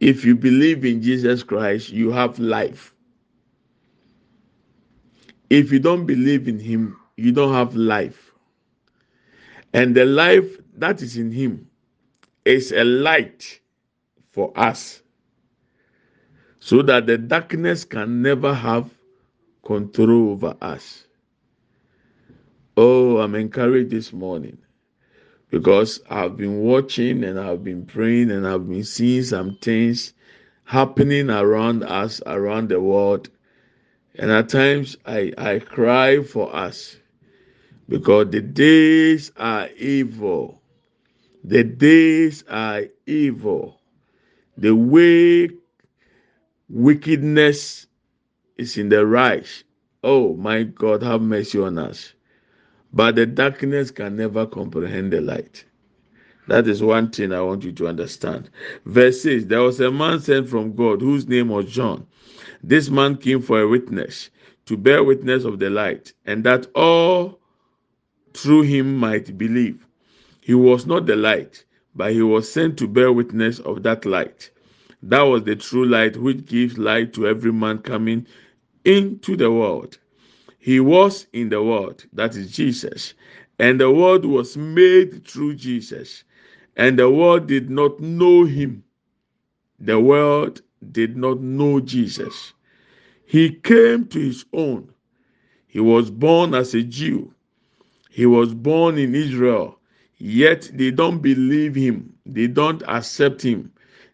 If 0.00 0.24
you 0.24 0.34
believe 0.36 0.84
in 0.84 1.02
Jesus 1.02 1.42
Christ, 1.42 1.90
you 1.90 2.10
have 2.12 2.38
life. 2.38 2.94
If 5.50 5.72
you 5.72 5.78
don't 5.78 6.06
believe 6.06 6.48
in 6.48 6.58
him, 6.58 6.96
you 7.16 7.32
don't 7.32 7.52
have 7.52 7.74
life. 7.74 8.32
And 9.74 9.94
the 9.94 10.04
life 10.04 10.58
that 10.76 11.02
is 11.02 11.16
in 11.16 11.30
him 11.30 11.68
is 12.44 12.72
a 12.72 12.84
light 12.84 13.60
for 14.30 14.52
us 14.56 15.02
so 16.60 16.82
that 16.82 17.06
the 17.06 17.18
darkness 17.18 17.84
can 17.84 18.22
never 18.22 18.54
have 18.54 18.90
control 19.68 20.30
over 20.30 20.56
us. 20.62 21.04
Oh, 22.74 23.18
I'm 23.18 23.34
encouraged 23.34 23.90
this 23.90 24.14
morning 24.14 24.56
because 25.50 26.00
I've 26.08 26.38
been 26.38 26.60
watching 26.60 27.22
and 27.22 27.38
I've 27.38 27.62
been 27.62 27.84
praying 27.84 28.30
and 28.30 28.46
I've 28.48 28.66
been 28.66 28.82
seeing 28.82 29.24
some 29.24 29.58
things 29.60 30.14
happening 30.64 31.28
around 31.28 31.84
us, 31.84 32.22
around 32.24 32.70
the 32.70 32.80
world. 32.80 33.28
And 34.14 34.30
at 34.30 34.48
times 34.48 34.96
I, 35.04 35.34
I 35.36 35.58
cry 35.58 36.22
for 36.22 36.54
us 36.56 36.96
because 37.90 38.30
the 38.30 38.40
days 38.40 39.32
are 39.36 39.68
evil. 39.76 40.62
The 41.44 41.62
days 41.62 42.42
are 42.48 42.84
evil. 43.06 43.78
The 44.56 44.74
way 44.74 45.50
wickedness 46.70 47.87
is 48.58 48.76
in 48.76 48.88
the 48.90 49.06
rise. 49.06 49.64
Oh 50.04 50.34
my 50.36 50.64
God, 50.64 51.02
have 51.02 51.22
mercy 51.22 51.58
on 51.60 51.78
us. 51.78 52.12
But 52.92 53.14
the 53.16 53.26
darkness 53.26 53.90
can 53.90 54.16
never 54.16 54.46
comprehend 54.46 55.12
the 55.12 55.20
light. 55.20 55.64
That 56.48 56.66
is 56.66 56.82
one 56.82 57.10
thing 57.10 57.32
I 57.32 57.42
want 57.42 57.62
you 57.64 57.72
to 57.72 57.88
understand. 57.88 58.50
Verse 58.86 59.20
6 59.22 59.44
There 59.44 59.62
was 59.62 59.80
a 59.80 59.90
man 59.90 60.20
sent 60.20 60.48
from 60.48 60.74
God 60.74 61.00
whose 61.00 61.28
name 61.28 61.48
was 61.48 61.66
John. 61.66 62.06
This 62.62 62.90
man 62.90 63.16
came 63.16 63.42
for 63.42 63.60
a 63.60 63.68
witness, 63.68 64.30
to 64.66 64.76
bear 64.76 65.04
witness 65.04 65.44
of 65.44 65.58
the 65.58 65.70
light, 65.70 66.12
and 66.26 66.42
that 66.44 66.66
all 66.74 67.38
through 68.34 68.62
him 68.62 68.96
might 68.96 69.36
believe. 69.36 69.86
He 70.40 70.54
was 70.54 70.86
not 70.86 71.06
the 71.06 71.16
light, 71.16 71.64
but 71.94 72.12
he 72.12 72.22
was 72.22 72.50
sent 72.50 72.78
to 72.78 72.88
bear 72.88 73.12
witness 73.12 73.58
of 73.60 73.82
that 73.82 74.06
light. 74.06 74.50
That 75.02 75.22
was 75.22 75.44
the 75.44 75.56
true 75.56 75.84
light 75.86 76.16
which 76.16 76.46
gives 76.46 76.78
light 76.78 77.12
to 77.14 77.28
every 77.28 77.52
man 77.52 77.78
coming 77.78 78.26
into 78.88 79.36
the 79.36 79.52
world. 79.52 79.98
He 80.58 80.80
was 80.80 81.26
in 81.34 81.50
the 81.50 81.62
world, 81.62 82.06
that 82.14 82.34
is 82.34 82.50
Jesus, 82.50 83.14
and 83.58 83.78
the 83.78 83.90
world 83.90 84.24
was 84.24 84.56
made 84.56 85.28
through 85.28 85.56
Jesus, 85.56 86.24
and 86.76 86.98
the 86.98 87.10
world 87.10 87.46
did 87.46 87.70
not 87.70 88.00
know 88.00 88.44
him. 88.44 88.82
The 89.78 90.00
world 90.00 90.62
did 90.90 91.16
not 91.16 91.40
know 91.40 91.80
Jesus. 91.80 92.54
He 93.26 93.50
came 93.50 94.06
to 94.06 94.18
his 94.18 94.46
own. 94.54 94.90
He 95.66 95.80
was 95.80 96.10
born 96.10 96.54
as 96.54 96.74
a 96.74 96.82
Jew. 96.82 97.34
He 98.10 98.26
was 98.26 98.54
born 98.54 98.96
in 98.98 99.14
Israel. 99.14 99.78
Yet 100.16 100.70
they 100.72 100.90
don't 100.90 101.20
believe 101.20 101.74
him. 101.74 102.14
They 102.24 102.46
don't 102.46 102.82
accept 102.88 103.42
him. 103.42 103.70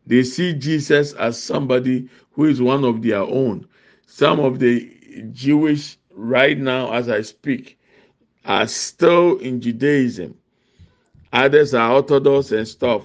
They 0.07 0.25
see 0.25 0.53
Jesus 0.53 1.13
as 1.15 1.43
somebody 1.43 2.09
who 2.33 2.47
is 2.47 2.61
one 2.61 2.85
of 2.85 3.03
their 3.03 3.23
own. 3.23 3.67
Some 4.07 4.41
of 4.41 4.59
the 4.59 4.91
Jewish 5.33 5.99
right 6.11 6.59
now, 6.59 6.93
as 6.93 7.09
I 7.09 7.23
speak, 7.23 7.79
are 8.45 8.67
still 8.67 9.39
in 9.39 9.61
Judaism. 9.61 10.37
Others 11.33 11.75
are 11.75 11.93
Orthodox 11.93 12.53
and 12.53 12.67
stuff. 12.67 13.03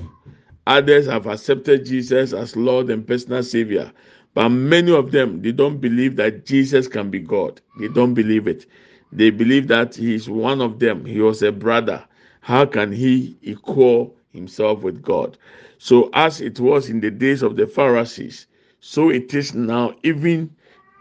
Others 0.67 1.07
have 1.07 1.25
accepted 1.25 1.85
Jesus 1.85 2.31
as 2.33 2.55
Lord 2.55 2.89
and 2.89 3.05
personal 3.07 3.41
Savior. 3.41 3.91
But 4.35 4.49
many 4.49 4.93
of 4.93 5.11
them, 5.11 5.41
they 5.41 5.51
don't 5.51 5.77
believe 5.77 6.15
that 6.17 6.45
Jesus 6.45 6.87
can 6.87 7.09
be 7.09 7.19
God. 7.19 7.59
They 7.79 7.87
don't 7.87 8.13
believe 8.13 8.47
it. 8.47 8.67
They 9.11 9.31
believe 9.31 9.67
that 9.69 9.95
He 9.95 10.13
is 10.13 10.29
one 10.29 10.61
of 10.61 10.79
them. 10.79 11.05
He 11.05 11.19
was 11.21 11.41
a 11.41 11.51
brother. 11.51 12.05
How 12.41 12.65
can 12.65 12.91
He 12.91 13.35
equal 13.41 14.15
Himself 14.31 14.83
with 14.83 15.01
God? 15.01 15.37
So, 15.79 16.09
as 16.13 16.41
it 16.41 16.59
was 16.59 16.89
in 16.89 16.99
the 16.99 17.09
days 17.09 17.41
of 17.41 17.55
the 17.55 17.65
Pharisees, 17.65 18.45
so 18.79 19.09
it 19.09 19.33
is 19.33 19.55
now, 19.55 19.95
even 20.03 20.55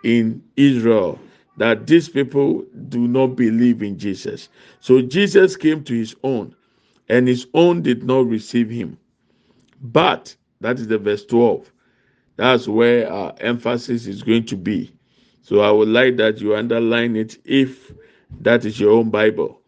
in 0.05 0.43
Israel 0.57 1.19
that 1.59 1.87
these 1.87 2.09
people 2.09 2.65
do 2.89 3.07
not 3.07 3.37
believe 3.37 3.83
in 3.83 3.99
Jesus. 3.99 4.49
So 4.81 5.03
Jesus 5.03 5.57
came 5.57 5.83
to 5.85 5.95
his 5.95 6.15
own, 6.23 6.55
and 7.09 7.27
his 7.27 7.47
own 7.53 7.83
did 7.83 8.05
not 8.05 8.27
receive 8.27 8.71
him. 8.71 8.97
But 9.83 10.35
that 10.61 10.79
is 10.79 10.87
the 10.89 10.99
verse 10.99 11.25
12. 11.25 11.71
That's 12.37 12.69
where 12.69 13.13
our 13.13 13.35
emphasis 13.41 14.07
is 14.07 14.23
going 14.23 14.45
to 14.47 14.57
be. 14.57 14.93
So 15.43 15.61
I 15.61 15.71
would 15.71 15.89
like 15.89 16.17
that 16.19 16.41
you 16.41 16.55
underline 16.55 17.17
it 17.17 17.39
if 17.45 17.93
that 18.41 18.65
is 18.65 18.79
your 18.79 18.93
own 18.93 19.11
Bible. 19.11 19.61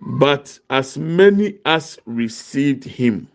But 0.00 0.58
as 0.68 0.98
many 0.98 1.58
as 1.64 1.98
received 2.06 2.82
him, 2.82 3.28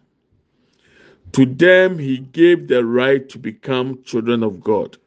to 1.31 1.45
them 1.45 1.97
he 1.97 2.17
gave 2.17 2.67
the 2.67 2.83
right 2.83 3.27
to 3.29 3.37
become 3.37 4.03
children 4.03 4.43
of 4.43 4.61
God 4.61 4.97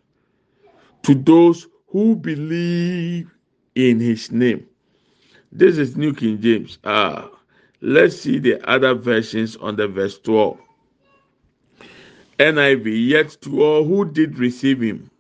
to 1.03 1.15
those 1.15 1.67
who 1.89 2.17
believe 2.17 3.31
in 3.75 4.01
his 4.01 4.31
name. 4.31 4.67
This 5.53 5.79
is 5.79 5.97
New 5.97 6.15
King 6.15 6.41
James. 6.41 6.79
Ah, 6.85 7.29
let's 7.81 8.17
see 8.17 8.39
the 8.39 8.61
other 8.69 8.95
versions 8.95 9.57
on 9.57 9.77
the 9.77 9.89
verse 9.89 10.19
12. 10.21 10.59
NIV, 12.39 13.09
yet 13.09 13.37
to 13.43 13.63
all 13.63 13.85
who 13.85 14.05
did 14.05 14.39
receive 14.39 14.81
him, 14.81 15.11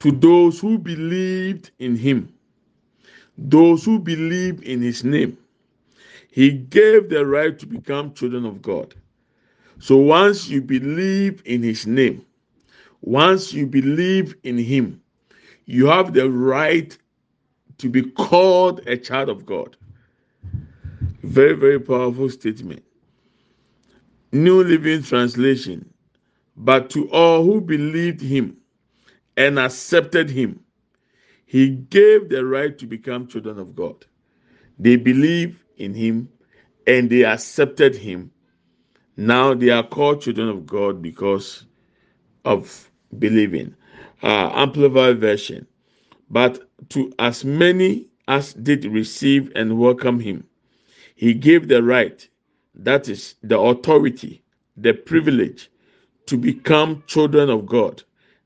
to 0.00 0.10
those 0.12 0.60
who 0.60 0.78
believed 0.78 1.70
in 1.78 1.96
him, 1.96 2.32
those 3.36 3.84
who 3.84 3.98
believe 3.98 4.62
in 4.62 4.80
his 4.82 5.04
name, 5.04 5.36
he 6.30 6.50
gave 6.50 7.08
the 7.10 7.26
right 7.26 7.58
to 7.58 7.66
become 7.66 8.14
children 8.14 8.46
of 8.46 8.62
God. 8.62 8.94
So 9.80 9.96
once 9.96 10.48
you 10.48 10.62
believe 10.62 11.42
in 11.44 11.62
his 11.62 11.86
name, 11.86 12.24
once 13.00 13.52
you 13.52 13.66
believe 13.66 14.34
in 14.42 14.58
him, 14.58 15.00
you 15.66 15.86
have 15.86 16.12
the 16.12 16.30
right 16.30 16.96
to 17.78 17.88
be 17.88 18.02
called 18.02 18.86
a 18.86 18.96
child 18.96 19.28
of 19.28 19.46
God. 19.46 19.76
Very, 21.22 21.54
very 21.54 21.80
powerful 21.80 22.28
statement. 22.28 22.82
New 24.32 24.62
Living 24.62 25.02
Translation. 25.02 25.92
But 26.56 26.90
to 26.90 27.10
all 27.10 27.42
who 27.44 27.60
believed 27.60 28.20
him 28.20 28.58
and 29.36 29.58
accepted 29.58 30.28
him, 30.28 30.60
he 31.46 31.70
gave 31.70 32.28
the 32.28 32.44
right 32.44 32.76
to 32.78 32.86
become 32.86 33.26
children 33.26 33.58
of 33.58 33.74
God. 33.74 34.04
They 34.78 34.96
believe 34.96 35.64
in 35.78 35.94
him 35.94 36.28
and 36.86 37.08
they 37.08 37.24
accepted 37.24 37.94
him. 37.96 38.30
Now 39.16 39.54
they 39.54 39.70
are 39.70 39.82
called 39.82 40.22
children 40.22 40.48
of 40.48 40.66
God 40.66 41.00
because 41.00 41.64
of 42.44 42.89
believing. 43.18 43.74
Uh, 44.22 44.50
Amplified 44.54 45.20
version. 45.20 45.66
But 46.30 46.70
to 46.90 47.12
as 47.18 47.44
many 47.44 48.08
as 48.28 48.54
did 48.54 48.84
receive 48.84 49.50
and 49.56 49.78
welcome 49.78 50.20
him, 50.20 50.44
he 51.16 51.34
gave 51.34 51.68
the 51.68 51.82
right, 51.82 52.26
that 52.74 53.08
is, 53.08 53.34
the 53.42 53.58
authority, 53.58 54.42
the 54.76 54.94
privilege 54.94 55.70
to 56.26 56.36
become 56.36 57.02
children 57.06 57.50
of 57.50 57.66
God. 57.66 58.02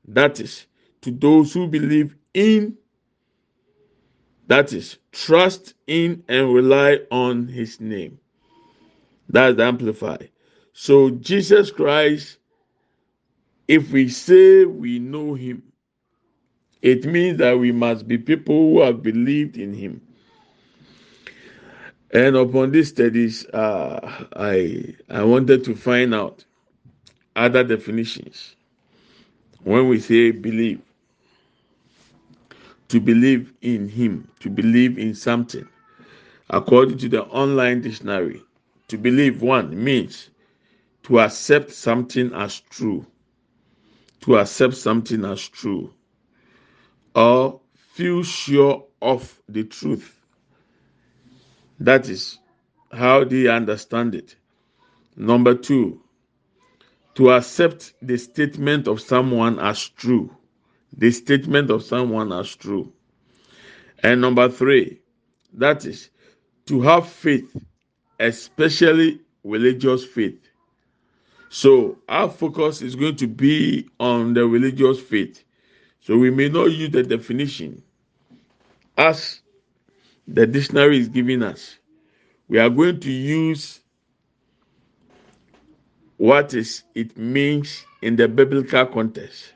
That 0.07 0.39
is, 0.39 0.65
to 1.01 1.11
those 1.11 1.53
who 1.53 1.67
believe 1.67 2.15
in, 2.33 2.77
that 4.47 4.73
is, 4.73 4.97
trust 5.11 5.73
in 5.87 6.23
and 6.27 6.53
rely 6.53 6.99
on 7.11 7.47
his 7.47 7.79
name. 7.79 8.19
That's 9.29 9.59
amplified. 9.59 10.29
So, 10.73 11.11
Jesus 11.11 11.71
Christ, 11.71 12.37
if 13.67 13.91
we 13.91 14.07
say 14.09 14.65
we 14.65 14.99
know 14.99 15.33
him, 15.35 15.63
it 16.81 17.05
means 17.05 17.37
that 17.39 17.57
we 17.59 17.71
must 17.71 18.07
be 18.07 18.17
people 18.17 18.69
who 18.69 18.81
have 18.81 19.01
believed 19.03 19.57
in 19.57 19.73
him. 19.73 20.01
And 22.11 22.35
upon 22.35 22.71
these 22.71 22.89
studies, 22.89 23.45
uh, 23.47 24.25
I 24.35 24.95
I 25.09 25.23
wanted 25.23 25.63
to 25.65 25.75
find 25.75 26.13
out 26.13 26.45
other 27.35 27.63
definitions. 27.63 28.55
When 29.63 29.87
we 29.89 29.99
say 29.99 30.31
believe, 30.31 30.81
to 32.89 32.99
believe 32.99 33.53
in 33.61 33.89
him, 33.89 34.27
to 34.39 34.49
believe 34.49 34.97
in 34.97 35.13
something, 35.15 35.67
according 36.49 36.97
to 36.99 37.09
the 37.09 37.23
online 37.25 37.81
dictionary, 37.81 38.41
to 38.87 38.97
believe 38.97 39.41
one 39.41 39.83
means 39.83 40.29
to 41.03 41.19
accept 41.19 41.71
something 41.71 42.31
as 42.33 42.59
true, 42.61 43.05
to 44.25 44.37
accept 44.37 44.75
something 44.75 45.23
as 45.23 45.47
true, 45.47 45.93
or 47.13 47.61
feel 47.75 48.23
sure 48.23 48.83
of 48.99 49.39
the 49.47 49.63
truth. 49.63 50.19
That 51.79 52.09
is 52.09 52.39
how 52.91 53.23
they 53.23 53.47
understand 53.47 54.15
it. 54.15 54.35
Number 55.15 55.53
two, 55.53 56.01
to 57.13 57.33
accept 57.33 57.93
the 58.01 58.17
statement 58.17 58.87
of 58.87 58.99
someone 58.99 59.59
as 59.59 59.87
true. 59.89 60.35
The 60.97 61.11
statement 61.11 61.69
of 61.69 61.83
someone 61.83 62.33
as 62.33 62.55
true. 62.55 62.91
And 64.01 64.21
number 64.21 64.49
three, 64.49 65.01
that 65.53 65.85
is 65.85 66.09
to 66.65 66.81
have 66.81 67.07
faith, 67.07 67.55
especially 68.19 69.21
religious 69.43 70.03
faith. 70.03 70.44
So 71.55 71.97
our 72.09 72.29
focus 72.29 72.81
is 72.81 72.97
going 72.97 73.15
to 73.15 73.27
be 73.27 73.87
on 73.97 74.33
the 74.33 74.45
religious 74.45 74.99
faith. 74.99 75.45
So 76.01 76.17
we 76.17 76.29
may 76.29 76.49
not 76.49 76.65
use 76.65 76.89
the 76.89 77.01
definition 77.01 77.81
as 78.97 79.39
the 80.27 80.45
dictionary 80.45 80.99
is 80.99 81.07
giving 81.07 81.41
us. 81.41 81.77
We 82.49 82.59
are 82.59 82.69
going 82.69 82.99
to 82.99 83.09
use 83.09 83.79
what 86.17 86.53
is 86.53 86.83
it 86.93 87.15
means 87.15 87.85
in 88.01 88.17
the 88.17 88.27
biblical 88.27 88.85
context. 88.87 89.53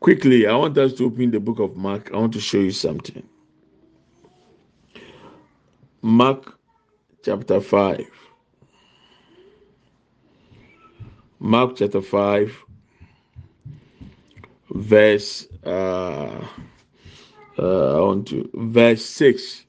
Quickly, 0.00 0.46
I 0.46 0.54
want 0.54 0.76
us 0.76 0.92
to 0.98 1.06
open 1.06 1.30
the 1.30 1.40
book 1.40 1.60
of 1.60 1.78
Mark. 1.78 2.10
I 2.12 2.18
want 2.18 2.34
to 2.34 2.40
show 2.40 2.58
you 2.58 2.72
something. 2.72 3.26
Mark 6.02 6.58
chapter 7.24 7.62
5. 7.62 8.27
Mark 11.40 11.76
chapter 11.76 12.02
5, 12.02 12.52
verse 14.70 15.46
uh, 15.64 16.44
uh, 17.58 18.04
on 18.04 18.24
to 18.24 18.48
verse 18.54 19.04
six. 19.04 19.64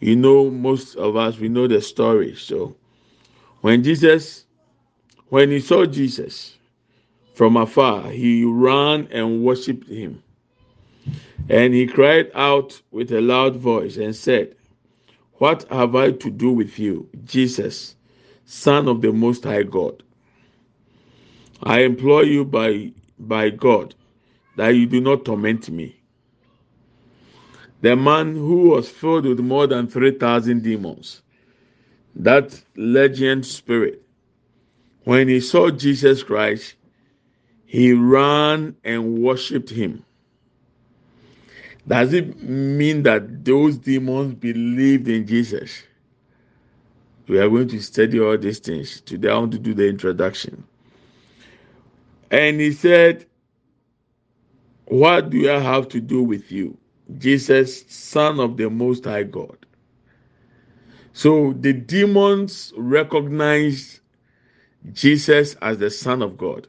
You 0.00 0.16
know, 0.16 0.50
most 0.50 0.96
of 0.96 1.16
us 1.16 1.38
we 1.38 1.48
know 1.48 1.66
the 1.66 1.80
story. 1.80 2.34
So 2.36 2.76
when 3.60 3.82
Jesus, 3.82 4.46
when 5.28 5.50
he 5.50 5.60
saw 5.60 5.86
Jesus 5.86 6.56
from 7.34 7.56
afar, 7.56 8.10
he 8.10 8.44
ran 8.44 9.08
and 9.10 9.44
worshipped 9.44 9.88
him. 9.88 10.22
And 11.50 11.74
he 11.74 11.86
cried 11.86 12.30
out 12.34 12.80
with 12.90 13.12
a 13.12 13.20
loud 13.20 13.56
voice 13.56 13.98
and 13.98 14.16
said, 14.16 14.56
What 15.34 15.64
have 15.70 15.94
I 15.94 16.12
to 16.12 16.30
do 16.30 16.52
with 16.52 16.78
you, 16.78 17.08
Jesus, 17.24 17.96
Son 18.46 18.88
of 18.88 19.02
the 19.02 19.12
Most 19.12 19.44
High 19.44 19.64
God? 19.64 20.02
I 21.64 21.80
implore 21.80 22.24
you 22.24 22.44
by, 22.44 22.92
by 23.18 23.48
God 23.48 23.94
that 24.56 24.68
you 24.68 24.86
do 24.86 25.00
not 25.00 25.24
torment 25.24 25.70
me. 25.70 25.96
The 27.80 27.96
man 27.96 28.34
who 28.36 28.68
was 28.68 28.88
filled 28.88 29.24
with 29.24 29.40
more 29.40 29.66
than 29.66 29.88
3,000 29.88 30.62
demons, 30.62 31.22
that 32.16 32.62
legend 32.76 33.46
spirit, 33.46 34.02
when 35.04 35.28
he 35.28 35.40
saw 35.40 35.70
Jesus 35.70 36.22
Christ, 36.22 36.74
he 37.64 37.92
ran 37.94 38.76
and 38.84 39.18
worshipped 39.18 39.70
him. 39.70 40.04
Does 41.88 42.12
it 42.12 42.42
mean 42.42 43.02
that 43.02 43.44
those 43.44 43.78
demons 43.78 44.34
believed 44.34 45.08
in 45.08 45.26
Jesus? 45.26 45.82
We 47.26 47.38
are 47.38 47.48
going 47.48 47.68
to 47.68 47.80
study 47.80 48.20
all 48.20 48.36
these 48.36 48.58
things. 48.58 49.00
Today 49.00 49.30
I 49.30 49.38
want 49.38 49.52
to 49.52 49.58
do 49.58 49.74
the 49.74 49.88
introduction. 49.88 50.64
And 52.30 52.60
he 52.60 52.72
said, 52.72 53.26
What 54.86 55.30
do 55.30 55.50
I 55.50 55.58
have 55.58 55.88
to 55.90 56.00
do 56.00 56.22
with 56.22 56.50
you? 56.50 56.76
Jesus, 57.18 57.84
Son 57.88 58.40
of 58.40 58.56
the 58.56 58.70
Most 58.70 59.04
High 59.04 59.24
God. 59.24 59.58
So 61.12 61.52
the 61.52 61.72
demons 61.72 62.72
recognized 62.76 64.00
Jesus 64.92 65.54
as 65.62 65.78
the 65.78 65.90
Son 65.90 66.22
of 66.22 66.36
God. 66.36 66.66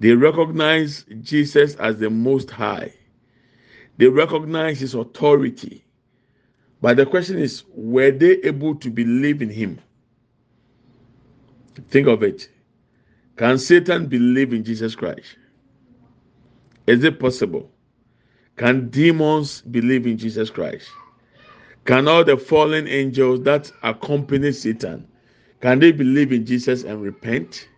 They 0.00 0.12
recognize 0.12 1.04
Jesus 1.22 1.74
as 1.76 1.98
the 1.98 2.10
Most 2.10 2.50
High. 2.50 2.92
They 3.96 4.08
recognize 4.08 4.80
his 4.80 4.94
authority. 4.94 5.84
But 6.82 6.98
the 6.98 7.06
question 7.06 7.38
is, 7.38 7.64
were 7.72 8.10
they 8.10 8.32
able 8.42 8.74
to 8.76 8.90
believe 8.90 9.40
in 9.40 9.50
him? 9.50 9.80
Think 11.88 12.08
of 12.08 12.22
it. 12.22 12.50
Can 13.36 13.58
Satan 13.58 14.06
believe 14.06 14.52
in 14.52 14.64
Jesus 14.64 14.94
Christ? 14.94 15.36
Is 16.86 17.02
it 17.04 17.18
possible? 17.18 17.70
Can 18.56 18.88
demons 18.88 19.62
believe 19.62 20.06
in 20.06 20.16
Jesus 20.16 20.50
Christ? 20.50 20.88
Can 21.84 22.08
all 22.08 22.24
the 22.24 22.36
fallen 22.36 22.86
angels 22.86 23.42
that 23.42 23.70
accompany 23.82 24.52
Satan, 24.52 25.06
can 25.60 25.80
they 25.80 25.92
believe 25.92 26.32
in 26.32 26.46
Jesus 26.46 26.84
and 26.84 27.02
repent? 27.02 27.68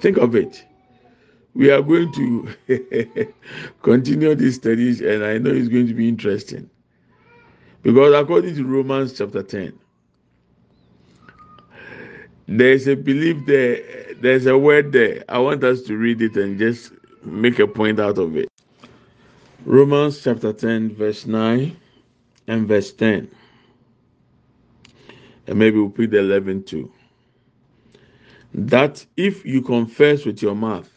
Think 0.00 0.16
of 0.16 0.34
it 0.34 0.64
we 1.58 1.72
are 1.72 1.82
going 1.82 2.12
to 2.12 3.34
continue 3.82 4.32
these 4.36 4.54
studies, 4.54 5.00
and 5.00 5.24
I 5.24 5.38
know 5.38 5.50
it's 5.50 5.66
going 5.66 5.88
to 5.88 5.94
be 5.94 6.08
interesting. 6.08 6.70
Because 7.82 8.14
according 8.14 8.54
to 8.54 8.64
Romans 8.64 9.18
chapter 9.18 9.42
10, 9.42 9.76
there's 12.48 12.88
a 12.88 12.96
belief 12.96 13.44
there, 13.44 14.14
there's 14.20 14.46
a 14.46 14.56
word 14.56 14.90
there. 14.90 15.22
I 15.28 15.38
want 15.38 15.62
us 15.62 15.82
to 15.82 15.96
read 15.96 16.22
it 16.22 16.36
and 16.36 16.58
just 16.58 16.92
make 17.22 17.58
a 17.58 17.66
point 17.66 18.00
out 18.00 18.16
of 18.16 18.36
it. 18.36 18.48
Romans 19.66 20.22
chapter 20.22 20.54
10, 20.54 20.94
verse 20.94 21.26
9 21.26 21.76
and 22.46 22.66
verse 22.66 22.90
10. 22.92 23.30
And 25.46 25.58
maybe 25.58 25.78
we'll 25.78 25.90
put 25.90 26.10
the 26.10 26.20
11 26.20 26.64
too. 26.64 26.90
That 28.54 29.04
if 29.18 29.44
you 29.44 29.60
confess 29.60 30.24
with 30.24 30.40
your 30.40 30.54
mouth 30.54 30.90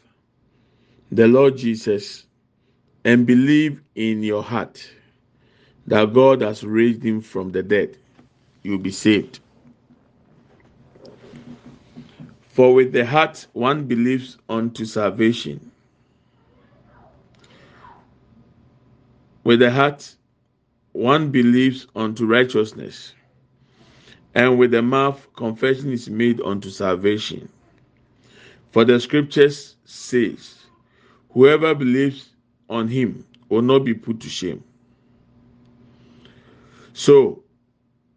the 1.11 1.27
Lord 1.27 1.57
Jesus 1.57 2.25
and 3.03 3.25
believe 3.27 3.81
in 3.95 4.23
your 4.23 4.41
heart 4.41 4.89
that 5.87 6.13
God 6.13 6.41
has 6.41 6.63
raised 6.63 7.03
him 7.03 7.19
from 7.19 7.51
the 7.51 7.61
dead, 7.61 7.97
you'll 8.63 8.77
be 8.77 8.91
saved. 8.91 9.41
For 12.51 12.73
with 12.73 12.91
the 12.91 13.05
heart 13.05 13.47
one 13.53 13.85
believes 13.85 14.37
unto 14.49 14.83
salvation. 14.83 15.71
With 19.45 19.59
the 19.59 19.71
heart 19.71 20.15
one 20.91 21.31
believes 21.31 21.87
unto 21.95 22.25
righteousness, 22.25 23.13
and 24.35 24.59
with 24.59 24.71
the 24.71 24.81
mouth 24.81 25.25
confession 25.33 25.93
is 25.93 26.09
made 26.09 26.41
unto 26.41 26.69
salvation. 26.69 27.47
For 28.71 28.83
the 28.83 28.99
scriptures 28.99 29.77
says, 29.85 30.55
Whoever 31.29 31.73
believes 31.73 32.31
on 32.69 32.89
him 32.89 33.25
will 33.47 33.61
not 33.61 33.85
be 33.85 33.93
put 33.93 34.19
to 34.19 34.29
shame. 34.29 34.61
So, 36.91 37.43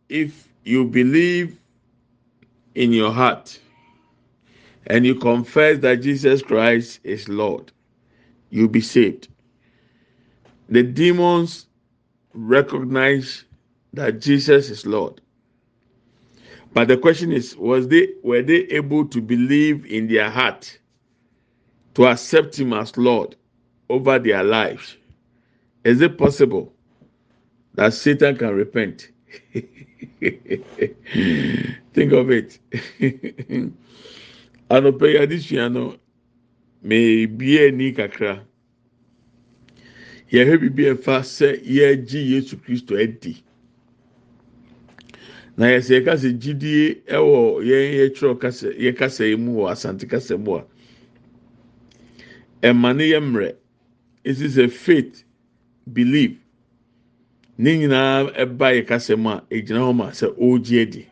if 0.09 0.49
you 0.65 0.85
believe 0.85 1.57
in 2.75 2.93
your 2.93 3.13
heart 3.13 3.61
and 4.87 5.07
you 5.07 5.15
confess 5.15 5.79
that 5.81 6.03
Jesus 6.03 6.43
Christ 6.43 7.01
is 7.05 7.29
Lord, 7.29 7.73
you'll 8.51 8.69
be 8.69 8.81
saved. 8.81 9.29
The 10.69 10.83
demons 10.83 11.67
recognize 12.33 13.45
that 13.93 14.21
Jesus 14.21 14.71
is 14.71 14.87
Lord. 14.87 15.21
But 16.73 16.89
the 16.89 16.97
question 16.97 17.31
is, 17.33 17.57
was 17.57 17.89
they 17.89 18.09
were 18.23 18.43
they 18.43 18.65
able 18.65 19.07
to 19.07 19.21
believe 19.21 19.87
in 19.87 20.09
their 20.09 20.29
heart 20.29 20.79
to 21.95 22.07
accept 22.07 22.59
him 22.59 22.73
as 22.73 22.97
Lord 22.97 23.37
over 23.89 24.19
their 24.19 24.43
lives? 24.43 24.97
Is 25.85 26.01
it 26.01 26.19
possible 26.19 26.73
that 27.75 27.95
Satan 27.95 28.37
can 28.37 28.55
repent? 28.55 29.11
Think 31.95 32.13
of 32.13 32.31
it. 32.31 32.59
Anɔpɛ 34.71 35.07
yi 35.13 35.19
adesua 35.19 35.69
no 35.73 35.97
meebie 36.83 37.69
ani 37.69 37.93
kakra. 37.93 38.45
Yɛhwɛ 40.31 40.59
biribi 40.61 40.85
ɛfa 40.95 41.23
sɛ 41.23 41.61
yɛagye 41.65 42.29
Yesu 42.31 42.57
Kristo 42.57 42.97
adi. 42.97 43.43
Na 45.57 45.67
yɛsɛ 45.67 46.01
yɛkasa 46.01 46.33
gyidie 46.41 47.03
ɛwɔ 47.07 47.63
yɛn 47.63 47.95
yɛtwerɛ 48.01 48.39
kasa 48.41 48.69
yɛkasa 48.73 49.29
yi 49.29 49.37
mu 49.37 49.53
wɔ 49.61 49.71
asante 49.73 50.09
kasa 50.09 50.37
mu 50.39 50.57
a 50.57 50.65
ɛma 52.63 52.97
ne 52.97 53.05
yɛ 53.11 53.21
mmerɛ. 53.21 53.57
Is 54.25 54.57
a 54.57 54.69
faith, 54.69 55.23
belief. 55.93 56.39
Ne 57.59 57.77
nyinaa 57.79 58.33
ɛba 58.35 58.73
yɛ 58.75 58.87
kasa 58.87 59.17
mu 59.17 59.29
a 59.31 59.45
egyina 59.51 59.81
hɔ 59.85 59.95
ma 59.95 60.11
sɛ 60.11 60.35
ɔregye 60.39 60.83
adi. 60.83 61.07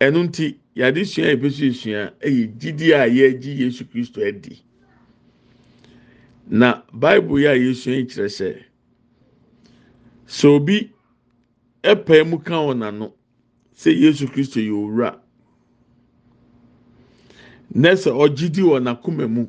Ɛno 0.00 0.24
nti 0.28 0.56
yɛade 0.76 1.04
sua 1.04 1.24
a 1.24 1.34
yɛpɛ 1.36 1.50
so 1.50 1.64
esua 1.64 2.12
ɛyɛ 2.20 2.58
gyidie 2.58 2.94
a 2.94 3.06
yɛagye 3.08 3.58
Yesu 3.58 3.84
Kristo 3.84 4.20
adi. 4.26 4.62
Na 6.46 6.82
Bible 6.92 7.38
yi 7.40 7.46
a 7.46 7.54
yɛsua 7.54 7.96
yi 7.96 8.04
kyerɛ 8.06 8.28
sɛ 8.28 8.64
sɛ 10.26 10.46
obi 10.48 10.92
ɛpae 11.82 12.28
mu 12.28 12.38
ka 12.38 12.54
wɔn 12.54 12.82
ano 12.82 13.14
sɛ 13.74 13.90
Yesu 13.98 14.26
Kristo 14.26 14.60
yɛ 14.60 14.70
owura 14.72 15.20
na 17.70 17.90
sɛ 17.94 18.10
ɔgye 18.10 18.50
di 18.52 18.62
wɔ 18.62 18.80
n'akoma 18.82 19.28
mu 19.28 19.46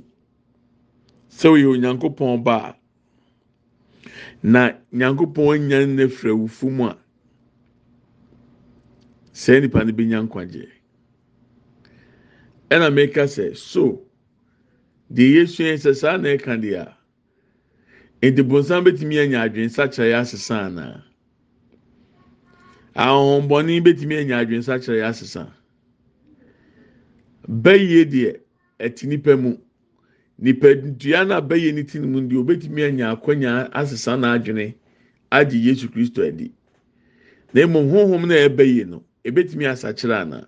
sɛ 1.30 1.50
ɔyɛ 1.50 1.68
Onyankopɔn 1.78 2.44
ba 2.44 2.56
a. 2.70 2.76
Na 4.44 4.72
Nyankopɔn 4.94 5.54
anya 5.56 5.86
ne 5.88 6.08
fira 6.08 6.32
awufo 6.34 6.70
mu 6.72 6.86
a 6.86 6.98
saa 9.34 9.60
nipa 9.60 9.84
no 9.84 9.92
benya 9.92 10.22
nkwagye 10.22 10.75
ɛna 12.70 12.90
mɛka 12.90 13.24
sɛ 13.28 13.56
so 13.56 14.02
deɛ 15.12 15.28
yɛsua 15.46 15.78
sɛ 15.78 15.96
saa 15.96 16.18
na 16.18 16.30
ɛka 16.36 16.54
deɛ 16.62 16.78
a 18.22 18.28
nti 18.32 18.42
bɛtumi 18.44 19.20
anya 19.24 19.40
adwensakyerɛ 19.48 20.10
yɛ 20.12 20.18
asesa 20.22 20.56
anaa 20.68 21.04
ahohombɔne 22.96 23.82
bɛtumi 23.86 24.20
anya 24.22 24.38
adwensakyerɛ 24.44 24.98
yɛ 25.02 25.08
asesa 25.10 25.52
bɛyie 27.48 28.06
deɛ 28.06 28.40
ɛte 28.80 29.08
nipa 29.08 29.38
mu. 29.38 29.58
Nipadua 30.42 31.26
no 31.28 31.38
a 31.38 31.42
bɛyie 31.42 31.74
ne 31.74 31.84
ti 31.84 32.00
mu 32.00 32.20
deɛ 32.22 32.38
obɛtumi 32.44 32.84
anya 32.88 33.12
akwanya 33.16 33.72
asesa 33.72 34.18
n'adwene 34.18 34.76
agye 35.32 35.60
yesu 35.60 35.88
kristo 35.90 36.24
adi. 36.28 36.52
Na 37.54 37.62
emu 37.62 37.80
honhom 37.90 38.28
na 38.28 38.36
ɛbɛyie 38.36 38.86
no 38.88 39.04
ebɛtumi 39.24 39.64
asakyerɛ 39.66 40.16
anaa 40.24 40.48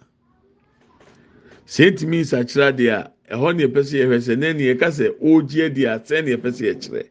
sɛ 1.68 1.84
ntumi 1.92 2.18
nsakyerɛ 2.24 2.72
deɛ 2.78 2.92
a 2.96 3.02
ɛhɔ 3.36 3.48
ne 3.56 3.64
yɛpɛ 3.66 3.82
sɛ 3.88 3.96
yɛhwɛ 4.02 4.18
sɛ 4.26 4.34
ne 4.40 4.54
ne 4.54 4.64
yɛka 4.74 4.88
sɛ 4.98 5.06
ɔregye 5.20 5.66
adi 5.66 5.84
a 5.86 6.00
sɛ 6.00 6.24
ne 6.24 6.30
yɛpɛ 6.36 6.50
sɛ 6.58 6.64
yɛkyerɛ. 6.72 7.04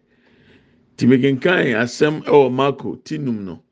Tìmí 0.96 1.16
kenkan 1.22 1.74
asɛm 1.82 2.24
ɛwɔ 2.24 2.52
mako 2.52 2.96
ti 3.04 3.18
num 3.18 3.44
no 3.44 3.62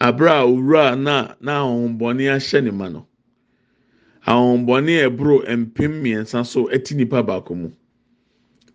abere 0.00 0.30
owura 0.46 0.94
na 0.96 1.34
na 1.40 1.52
ahohombɔne 1.62 2.30
ahyɛ 2.30 2.62
ne 2.64 2.70
ma 2.70 2.88
no. 2.88 3.06
Ahohombɔne 4.26 4.94
ɛboro 5.08 5.42
mpem 5.48 5.92
mmiɛnsa 6.00 6.46
so 6.46 6.66
ɛti 6.68 6.94
nipa 6.94 7.22
baako 7.24 7.54
mu. 7.56 7.70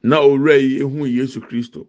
Na 0.04 0.20
owura 0.20 0.58
yi 0.60 0.80
ehu 0.82 1.08
yesu 1.08 1.40
kristo. 1.40 1.88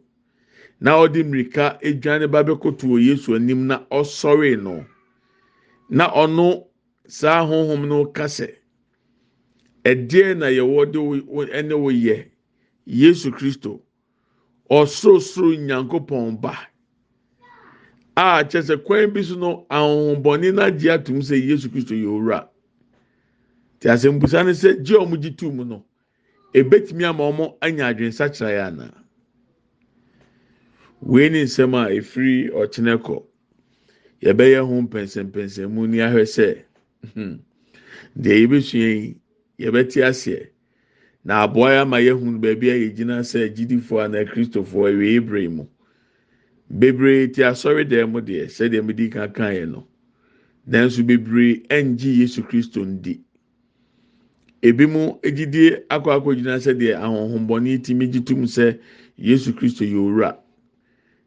Na 0.81 0.93
ɔde 1.03 1.25
mmirika 1.25 1.79
edwane 1.83 2.31
ba 2.31 2.45
bɛkoto 2.45 2.87
wɔ 2.87 3.03
yesu 3.03 3.35
anim 3.35 3.67
na 3.67 3.83
ɔsɔre 3.91 4.63
no. 4.63 4.85
Na 5.89 6.09
ɔno 6.11 6.67
saa 7.09 7.41
ahohom 7.43 7.89
no 7.89 8.07
kasa. 8.07 8.47
Ɛdeɛ 9.85 10.37
na 10.39 10.47
yɛwɔ 10.47 10.93
de 10.93 10.99
ɛne 11.53 11.75
wo 11.79 11.91
yɛ? 11.91 12.27
Yesu 12.87 13.31
kristo 13.31 13.81
ɔsorosoro 14.71 15.57
nyankopɔn 15.57 16.41
ba. 16.41 16.69
A 18.17 18.45
sɛ 18.45 18.83
kwan 18.85 19.13
bi 19.13 19.23
so 19.23 19.37
no 19.37 19.67
ahohombɔne 19.71 20.53
n'agye 20.53 20.91
atum 20.93 21.21
sɛ 21.21 21.37
yesu 21.47 21.69
kristo 21.69 21.95
yɛ 21.95 22.07
owura. 22.07 22.49
Te 23.81 23.89
asɛmbusa 23.89 24.45
ne 24.45 24.53
sɛ 24.53 24.83
gye 24.85 24.97
ɔmo 24.97 25.21
gye 25.21 25.31
tu 25.31 25.51
no 25.53 25.85
ebetumi 26.55 27.05
ama 27.05 27.25
ɔmo 27.31 27.57
anya 27.61 27.87
adwensakyerɛ 27.93 28.51
yɛ 28.53 28.67
ana? 28.67 28.95
Wei 31.01 31.29
ne 31.29 31.45
nsɛm 31.45 31.75
a 31.75 31.91
efiri 31.91 32.51
ɔkyerɛ 32.51 33.03
kɔ. 33.03 33.23
Yɛbɛyɛ 34.23 34.61
ho 34.67 34.81
mpɛnsɛmpɛnsɛmu 34.83 35.89
ni 35.89 35.99
ahwɛ 35.99 36.25
sɛ 36.25 36.65
deɛ 38.17 38.35
yɛbɛsua 38.47 38.89
yi 38.95 39.17
yɛbɛte 39.59 40.03
aseɛ. 40.05 40.51
Na 41.25 41.43
aboa 41.45 41.71
yɛ 41.71 41.81
ama 41.83 41.97
yɛhu 42.01 42.39
baabi 42.41 42.71
a 42.71 42.75
yɛgyina 42.75 43.21
sɛ 43.25 43.49
gyidifoɔ 43.55 44.05
anaa 44.05 44.25
kristofoɔ 44.25 44.89
awie 44.91 45.17
ebere 45.17 45.49
mu. 45.49 45.65
Bebree 46.71 47.29
te 47.33 47.43
asɔre 47.43 47.85
dɛm 47.89 48.11
mu 48.13 48.21
deɛ 48.21 48.47
sɛdeɛ 48.49 48.85
mo 48.85 48.93
di 48.93 49.09
kankan 49.09 49.53
yɛ 49.55 49.69
no. 49.71 49.87
Nanso 50.67 51.03
bebree 51.03 51.63
ɛngye 51.69 52.17
yesu 52.21 52.43
kristo 52.43 52.85
ndi. 52.85 53.21
Ebi 54.63 54.87
mu 54.87 55.19
egyidie 55.23 55.85
akɔ 55.89 56.09
akɔ 56.17 56.35
gyina 56.37 56.57
sɛdeɛ 56.59 56.97
ahohombɔne 57.01 57.83
timi 57.83 58.07
gye 58.11 58.21
tum 58.21 58.45
sɛ 58.45 58.79
yesu 59.17 59.53
kristo 59.53 59.85
yɛ 59.85 59.97
owura. 59.97 60.39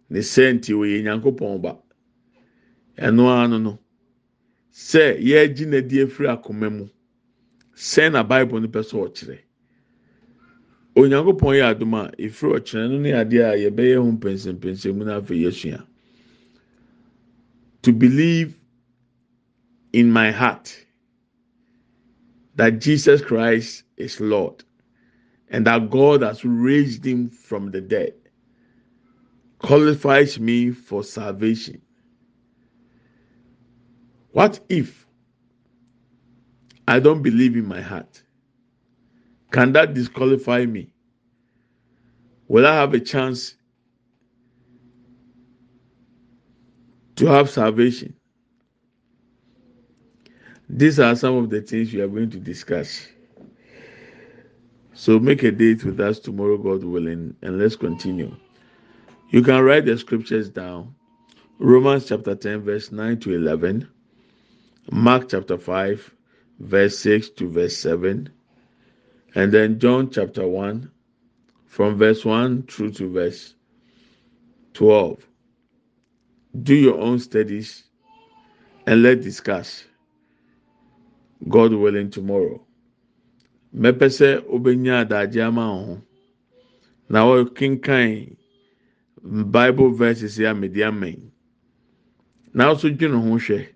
Ne 0.10 0.20
sɛnti 0.20 0.74
wɔyɛ 0.74 1.04
nyankopɔn 1.04 1.62
ba 1.62 1.78
ɛno 2.98 3.30
ano 3.30 3.58
no 3.58 3.80
sɛ 4.74 5.18
yɛregye 5.22 5.66
n'adi 5.68 6.02
afiri 6.04 6.28
akoma 6.30 6.70
mu 6.70 6.90
sɛn 7.78 8.12
na 8.14 8.24
bible 8.24 8.60
sɛ 8.84 8.96
ɔkyerɛ. 9.06 9.40
Onyankopɔn 10.96 11.56
yɛ 11.56 11.72
a 11.72 11.76
ɔkyerɛ 12.60 12.90
no 12.90 12.98
ne 12.98 13.12
adeɛ 13.12 13.44
a 13.54 13.70
yɛbɛyɛ 13.70 13.96
ho 13.98 14.12
mpɛnsɛmpɛnsɛm 14.12 14.96
mu 14.96 15.06
yɛsua 15.06 15.86
to 17.84 17.94
believe 17.94 18.58
in 19.94 20.12
my 20.12 20.32
heart 20.32 20.86
that 22.56 22.82
jesus 22.82 23.22
christ 23.22 23.84
is 23.96 24.20
lord 24.20 24.64
and 25.50 25.66
that 25.68 25.90
god 25.90 26.22
has 26.24 26.44
raised 26.44 27.06
him 27.06 27.30
from 27.30 27.72
the 27.72 27.80
dead 27.80 28.14
qualifies 29.60 30.40
me 30.40 30.72
for 30.72 31.04
salvation. 31.04 31.82
What 34.32 34.60
if 34.70 35.07
I 36.88 37.00
don't 37.00 37.22
believe 37.22 37.56
in 37.56 37.68
my 37.68 37.82
heart? 37.82 38.22
Can 39.52 39.74
that 39.74 39.94
disqualify 39.94 40.66
me? 40.66 40.94
Will 42.48 42.66
I 42.66 42.76
have 42.76 42.94
a 42.94 43.00
chance 43.00 43.56
to 47.18 47.26
have 47.26 47.50
salvation? 47.50 48.16
These 50.70 51.00
are 51.00 51.16
some 51.16 51.36
of 51.36 51.50
the 51.50 51.62
things 51.62 51.94
we 51.94 52.02
are 52.02 52.08
going 52.08 52.30
to 52.32 52.40
discuss. 52.40 53.08
So 54.94 55.20
make 55.20 55.44
a 55.44 55.52
date 55.52 55.84
with 55.84 56.00
us 56.00 56.20
tomorrow, 56.20 56.58
God 56.58 56.84
willing, 56.84 57.36
and 57.42 57.60
let's 57.60 57.76
continue. 57.76 58.36
You 59.30 59.42
can 59.42 59.64
write 59.64 59.86
the 59.86 59.98
scriptures 59.98 60.50
down 60.50 60.96
Romans 61.60 62.06
chapter 62.06 62.36
10, 62.36 62.62
verse 62.62 62.92
9 62.92 63.20
to 63.22 63.34
11, 63.34 63.90
Mark 64.92 65.30
chapter 65.30 65.58
5, 65.58 66.16
verse 66.60 66.98
6 67.00 67.30
to 67.32 67.50
verse 67.50 67.78
7, 67.78 68.30
and 69.36 69.52
then 69.52 69.80
John 69.80 70.10
chapter 70.10 70.48
1, 70.48 70.90
from 71.66 71.98
verse 71.98 72.26
1 72.26 72.64
through 72.64 72.92
to 72.94 73.10
verse 73.12 73.54
12. 74.74 75.26
Do 76.64 76.74
your 76.76 77.00
own 77.00 77.20
studies 77.20 77.84
and 78.88 79.04
let's 79.04 79.24
discuss. 79.24 79.84
God 81.48 81.74
willing 81.74 82.10
tomorrow. 82.10 82.66
Mepɛ 83.76 84.08
sɛ 84.10 84.44
wobɛnya 84.48 85.06
adagye 85.06 85.44
ama 85.46 85.68
wo 85.72 85.86
ho 85.86 86.02
na 87.10 87.26
wɔkenkan 87.26 88.36
Bible 89.52 89.92
verses 89.92 90.40
yi 90.40 90.46
a 90.46 90.54
mede. 90.56 91.32
Na 92.54 92.74
nso 92.74 92.90
dwene 92.90 93.22
ho 93.22 93.38
hwɛ. 93.38 93.68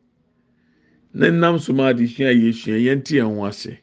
Na 1.13 1.29
nam 1.29 1.59
so 1.59 1.73
ma 1.73 1.89
adesua 1.93 2.29
a 2.29 2.33
yɛsua 2.33 2.77
yɛn 2.77 3.03
ti 3.03 3.15
yɛn 3.17 3.35
ho 3.35 3.45
ase. 3.45 3.77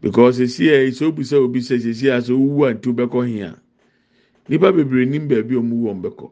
Because 0.00 0.40
esi 0.40 0.66
yɛ 0.66 0.90
sɛ 0.90 1.06
obisa 1.12 1.36
obisa 1.38 1.78
sisi 1.78 2.08
a 2.10 2.18
sɛ 2.20 2.32
owu 2.34 2.64
a 2.68 2.74
nti 2.74 2.92
bɛkɔ 2.94 3.26
hia. 3.28 3.56
Nipa 4.48 4.72
bebree 4.72 5.06
nim 5.06 5.28
baabi 5.28 5.54
a 5.54 5.58
ɔmo 5.60 5.74
wɔ 5.82 5.94
mbɛkɔ 6.02 6.30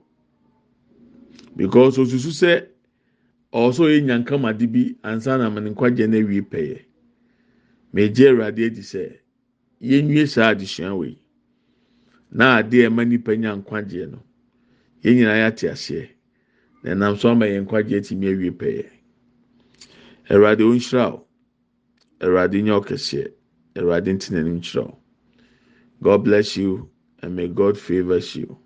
because 1.57 1.98
osusu 1.98 2.31
sɛ 2.31 2.66
ɔsɔ 3.53 3.85
yɛ 3.90 4.00
nyankamade 4.05 4.66
bi 4.72 4.96
ansa 5.03 5.37
na 5.38 5.46
ama 5.46 5.61
ne 5.61 5.70
nkwagye 5.70 6.09
na 6.09 6.16
awie 6.18 6.42
pɛyɛ. 6.42 6.79
Megye 7.92 8.29
awurade 8.31 8.64
adi 8.66 8.81
sɛ 8.83 9.18
yɛnwie 9.83 10.26
saa 10.29 10.55
adesua 10.55 10.96
wei. 10.96 11.18
Na 12.33 12.62
adeɛ 12.62 12.87
ɛma 12.88 13.07
nipa 13.09 13.37
nya 13.37 13.55
nkwagye 13.57 14.11
no 14.11 14.22
yɛn 15.03 15.14
nyinaa 15.16 15.38
yɛate 15.50 15.70
aseɛ. 15.70 16.09
Na 16.83 16.90
ɛnam 16.94 17.18
so 17.18 17.31
ama 17.31 17.46
yɛn 17.46 17.66
nkwagye 17.66 17.98
atumi 17.98 18.26
awie 18.33 18.50
pɛyɛ. 18.50 18.87
Awurade 20.31 20.62
onhyira 20.64 21.12
wo. 21.12 21.27
Awurade 22.21 22.62
nyɛ 22.62 22.73
ɔkɛseɛ 22.81 23.27
awurade 23.79 24.11
nti 24.14 24.29
n'anim 24.33 24.61
kyerɛ 24.61 24.85
wo. 24.87 24.99
God 26.03 26.25
bless 26.25 26.57
you 26.57 26.88
and 27.23 27.37
may 27.37 27.49
god 27.49 27.77
favour 27.77 28.19
you. 28.19 28.57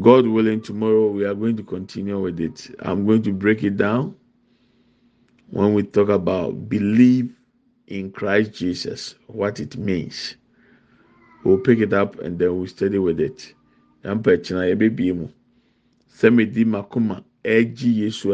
God 0.00 0.26
willing 0.26 0.60
tomorrow 0.60 1.08
we 1.10 1.24
are 1.24 1.34
going 1.34 1.56
to 1.56 1.62
continue 1.62 2.18
with 2.20 2.40
it. 2.40 2.74
I'm 2.80 3.06
going 3.06 3.22
to 3.22 3.32
break 3.32 3.62
it 3.62 3.76
down 3.76 4.16
when 5.50 5.74
we 5.74 5.82
talk 5.84 6.08
about 6.08 6.68
believe 6.68 7.32
in 7.86 8.10
christ 8.10 8.52
jesus 8.52 9.14
what 9.26 9.60
it 9.60 9.76
means. 9.76 10.36
We'll 11.44 11.58
pick 11.58 11.78
it 11.80 11.92
up 11.92 12.18
and 12.20 12.38
then 12.38 12.56
we'll 12.56 12.66
study 12.66 12.98
with 12.98 13.20
it. 13.20 13.54
Yampa 14.04 14.38
kyina 14.38 14.74
yɛbɛbie 14.74 15.14
mu. 15.16 15.28
Sɛ 16.16 16.34
medi 16.34 16.64
makoma 16.64 17.22
ɛgye 17.44 17.94
yesu 18.02 18.32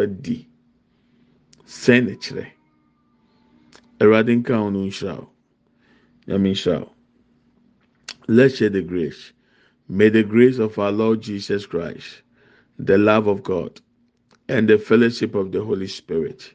sɛn 1.71 2.07
na 2.07 2.15
kyerɛ 2.23 2.45
awurade 4.01 4.33
nka 4.39 4.55
ho 4.61 4.71
no 4.71 4.81
nhyira 4.81 5.15
wo 5.19 5.31
nyame 6.27 6.51
nhyira 6.51 6.89
let's 8.27 8.57
share 8.57 8.71
the 8.71 8.83
grace. 8.83 9.33
May 9.89 10.09
the 10.09 10.23
grace 10.23 10.59
of 10.59 10.79
our 10.79 10.91
lord 10.91 11.21
jesus 11.21 11.67
christ 11.67 12.23
the 12.79 12.99
love 12.99 13.29
of 13.29 13.43
god 13.45 13.81
and 14.49 14.69
the 14.69 14.79
fellowship 14.79 15.35
of 15.37 15.53
the 15.53 15.63
holy 15.63 15.87
spirit 15.87 16.55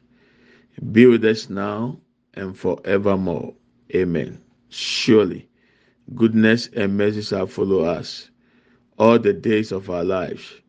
be 0.92 1.06
with 1.06 1.24
us 1.24 1.48
now 1.48 1.98
and 2.34 2.56
forevermore. 2.56 3.54
Amen. 3.94 4.38
Surely 4.68 5.48
goodness 6.14 6.68
and 6.76 6.98
mercy 6.98 7.22
shall 7.22 7.46
follow 7.46 7.84
us 7.84 8.30
all 8.98 9.18
the 9.18 9.32
days 9.32 9.72
of 9.72 9.88
our 9.88 10.04
lives 10.04 10.60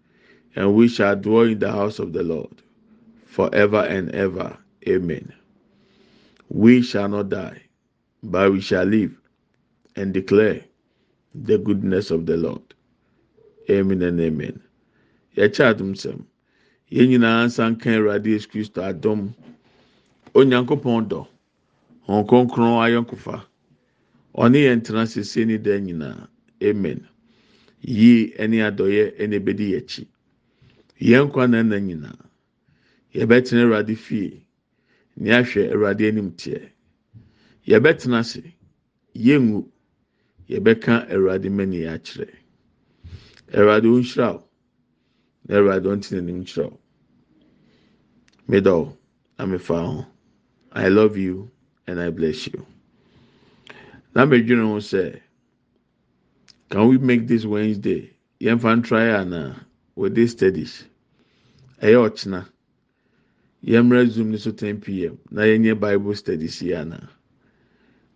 and 0.56 0.74
we 0.74 0.88
shall 0.88 1.18
dwell 1.18 1.42
in 1.42 1.60
the 1.60 1.72
house 1.72 2.00
of 2.00 2.14
the 2.14 2.24
lord 2.24 2.62
forever 3.28 3.82
and 3.82 4.10
ever. 4.16 4.58
Amen. 4.88 5.32
We 6.50 6.82
shall 6.82 7.10
not 7.10 7.30
die, 7.30 7.62
but 8.24 8.52
we 8.52 8.62
shall 8.62 8.86
live 8.86 9.14
and 9.96 10.14
declare 10.14 10.64
the 11.36 11.58
goodness 11.58 12.10
of 12.10 12.26
the 12.26 12.38
Lord. 12.38 12.62
Amen 13.70 14.02
and 14.02 14.20
amen. 14.20 14.62
Yɛkyɛ 15.36 15.74
adum 15.76 15.94
sɛm. 15.94 16.24
Yɛn 16.92 17.10
nyinaa 17.10 17.46
nsa 17.46 17.70
nka 17.76 17.90
Awurade 18.00 18.40
adom. 18.82 19.34
Onyankopɔn 20.34 21.08
dɔ. 21.10 21.28
Wɔn 22.08 22.28
kronkron 22.28 22.80
ayɔnkofa. 22.80 23.44
Ɔne 24.36 24.58
yɛn 24.66 24.82
tena 24.84 25.06
ne. 25.98 26.28
Amen. 26.64 27.08
Yie 27.82 28.34
ɛne 28.40 28.72
adɔyɛ 28.72 29.18
ɛna 29.20 29.36
ebedi 29.36 29.72
yɛn 29.74 29.84
akyi. 29.84 30.08
Yɛn 31.02 32.00
na. 32.00 32.12
Yɛbɛtena 33.18 33.62
awurade 33.64 33.96
fie. 33.98 34.46
Ne 35.18 35.30
ahwɛ 35.32 35.72
awurade 35.74 36.08
anim 36.08 36.32
teɛ. 36.32 36.70
Yɛbɛtena 37.66 38.20
ase. 38.20 38.44
Yɛngu. 39.16 39.66
Yɛbɛka 40.50 41.10
awurade 41.12 41.50
mani 41.52 41.80
akyerɛ 41.86 42.30
awurade 43.54 43.88
ɔnhyira 43.88 44.34
wo. 44.34 44.44
Na 45.48 45.56
awurade 45.58 45.86
ɔntena 45.88 46.24
nim 46.24 46.44
kyerɛ 46.46 46.70
wo. 46.72 46.80
Middle 48.48 48.98
amefa 49.40 49.78
ho. 49.86 50.06
I 50.72 50.90
love 50.90 51.18
you 51.18 51.50
and 51.88 52.00
i 52.00 52.10
bless 52.12 52.46
you. 52.48 52.66
Na 54.14 54.26
mɛdwene 54.26 54.62
ho 54.62 54.78
sɛ 54.78 55.22
can 56.70 56.88
we 56.90 56.98
make 56.98 57.28
this 57.28 57.46
wednesday? 57.46 58.12
Yɛmfa 58.42 58.84
try 58.84 59.10
ana 59.10 59.66
with 59.96 60.14
this 60.14 60.32
studies. 60.34 60.84
Ɛyɛ 61.82 62.10
ɔkyena 62.12 62.46
yɛmmerɛ 63.66 64.10
zoom 64.10 64.32
ne 64.32 64.38
so 64.38 64.52
10 64.52 64.80
pm 64.82 65.18
na 65.32 65.42
yɛnyɛ 65.42 65.80
bible 65.80 66.16
studies 66.16 66.62
yi 66.62 66.74
ana? 66.74 67.10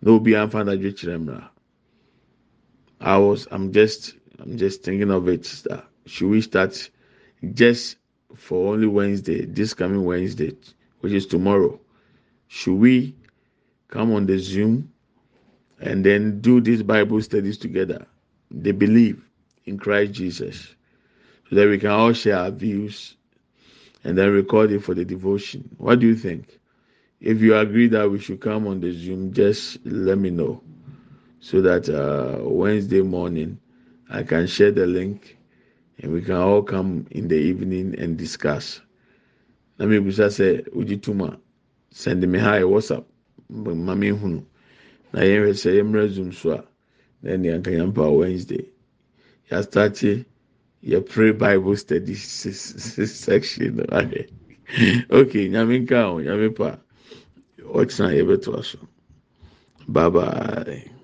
Na 0.01 0.11
obi 0.11 0.31
amfa 0.35 0.63
n'adwe 0.63 0.91
kyerɛ 0.93 1.17
mmra. 1.19 1.49
I 2.99 3.17
was 3.17 3.47
i'm 3.51 3.71
just 3.71 4.13
i'm 4.39 4.57
just 4.57 4.83
thinking 4.83 5.09
of 5.09 5.27
it 5.27 5.63
should 6.05 6.29
we 6.29 6.41
start 6.41 6.89
just 7.53 7.97
for 8.35 8.73
only 8.73 8.85
wednesday 8.87 9.45
this 9.45 9.73
coming 9.73 10.03
wednesday 10.05 10.55
which 10.99 11.13
is 11.13 11.25
tomorrow? 11.25 11.79
Should 12.47 12.75
we 12.75 13.15
come 13.87 14.13
on 14.13 14.27
the 14.27 14.37
zoom 14.37 14.91
and 15.79 16.05
then 16.05 16.41
do 16.41 16.61
these 16.61 16.83
bible 16.83 17.21
studies 17.23 17.57
together? 17.57 18.05
They 18.51 18.71
believe 18.71 19.23
in 19.65 19.79
christ 19.79 20.13
jesus. 20.13 20.75
So 21.49 21.55
that 21.55 21.67
we 21.67 21.79
can 21.79 21.89
all 21.89 22.13
share 22.13 22.37
our 22.37 22.51
views 22.51 23.15
and 24.03 24.17
then 24.17 24.31
record 24.31 24.71
it 24.71 24.83
for 24.83 24.93
the 24.93 25.05
devotion. 25.05 25.69
What 25.77 25.99
do 25.99 26.07
you 26.07 26.15
think? 26.15 26.59
If 27.19 27.41
you 27.41 27.55
agree 27.55 27.87
that 27.89 28.09
we 28.09 28.19
should 28.19 28.41
come 28.41 28.67
on 28.67 28.79
the 28.81 28.91
zoom 28.91 29.31
just 29.33 29.77
let 29.85 30.17
me 30.17 30.29
know 30.31 30.61
so 31.39 31.61
that 31.61 31.87
uh, 31.89 32.39
wednesday 32.43 33.01
morning 33.01 33.59
i 34.09 34.23
can 34.23 34.47
share 34.47 34.71
the 34.71 34.87
link 34.87 35.37
and 36.01 36.11
we 36.11 36.21
can 36.21 36.35
all 36.35 36.63
come 36.63 37.05
in 37.11 37.27
the 37.27 37.35
evening 37.35 37.95
and 37.99 38.17
discuss. 38.17 38.81
Na 39.77 39.85
me 39.85 39.97
bisa 39.99 40.27
sɛ 40.29 40.65
ogyi 40.73 40.97
tuma 41.01 41.39
send 41.91 42.21
me 42.27 42.39
hi 42.39 42.61
whatsapp 42.61 43.05
ma 43.49 43.93
me 43.95 44.09
hunu. 44.09 44.43
Na 45.13 45.21
yɛn 45.21 45.41
hwɛ 45.45 45.51
sɛ 45.53 45.69
yɛmmerɛ 45.77 46.09
zoom 46.09 46.31
so 46.31 46.51
a 46.51 46.63
na 47.21 47.31
ɛne 47.31 47.53
anka 47.55 47.71
yɛn 47.71 47.93
pa 47.93 48.09
wednesday 48.09 48.65
yɛastarte 49.49 50.25
yɛ 50.83 51.05
pray 51.07 51.31
bible 51.31 51.75
study 51.75 52.15
section 52.15 53.79
okay. 55.11 55.49
Nyame 55.49 55.79
nka 55.83 55.99
ho 56.07 56.19
nyame 56.21 56.55
pa. 56.55 56.79
Ɔkyena 57.61 58.15
yɛbɛtoa 58.17 58.63
so. 58.63 58.79
Bye 59.87 60.09
bye. 60.09 61.00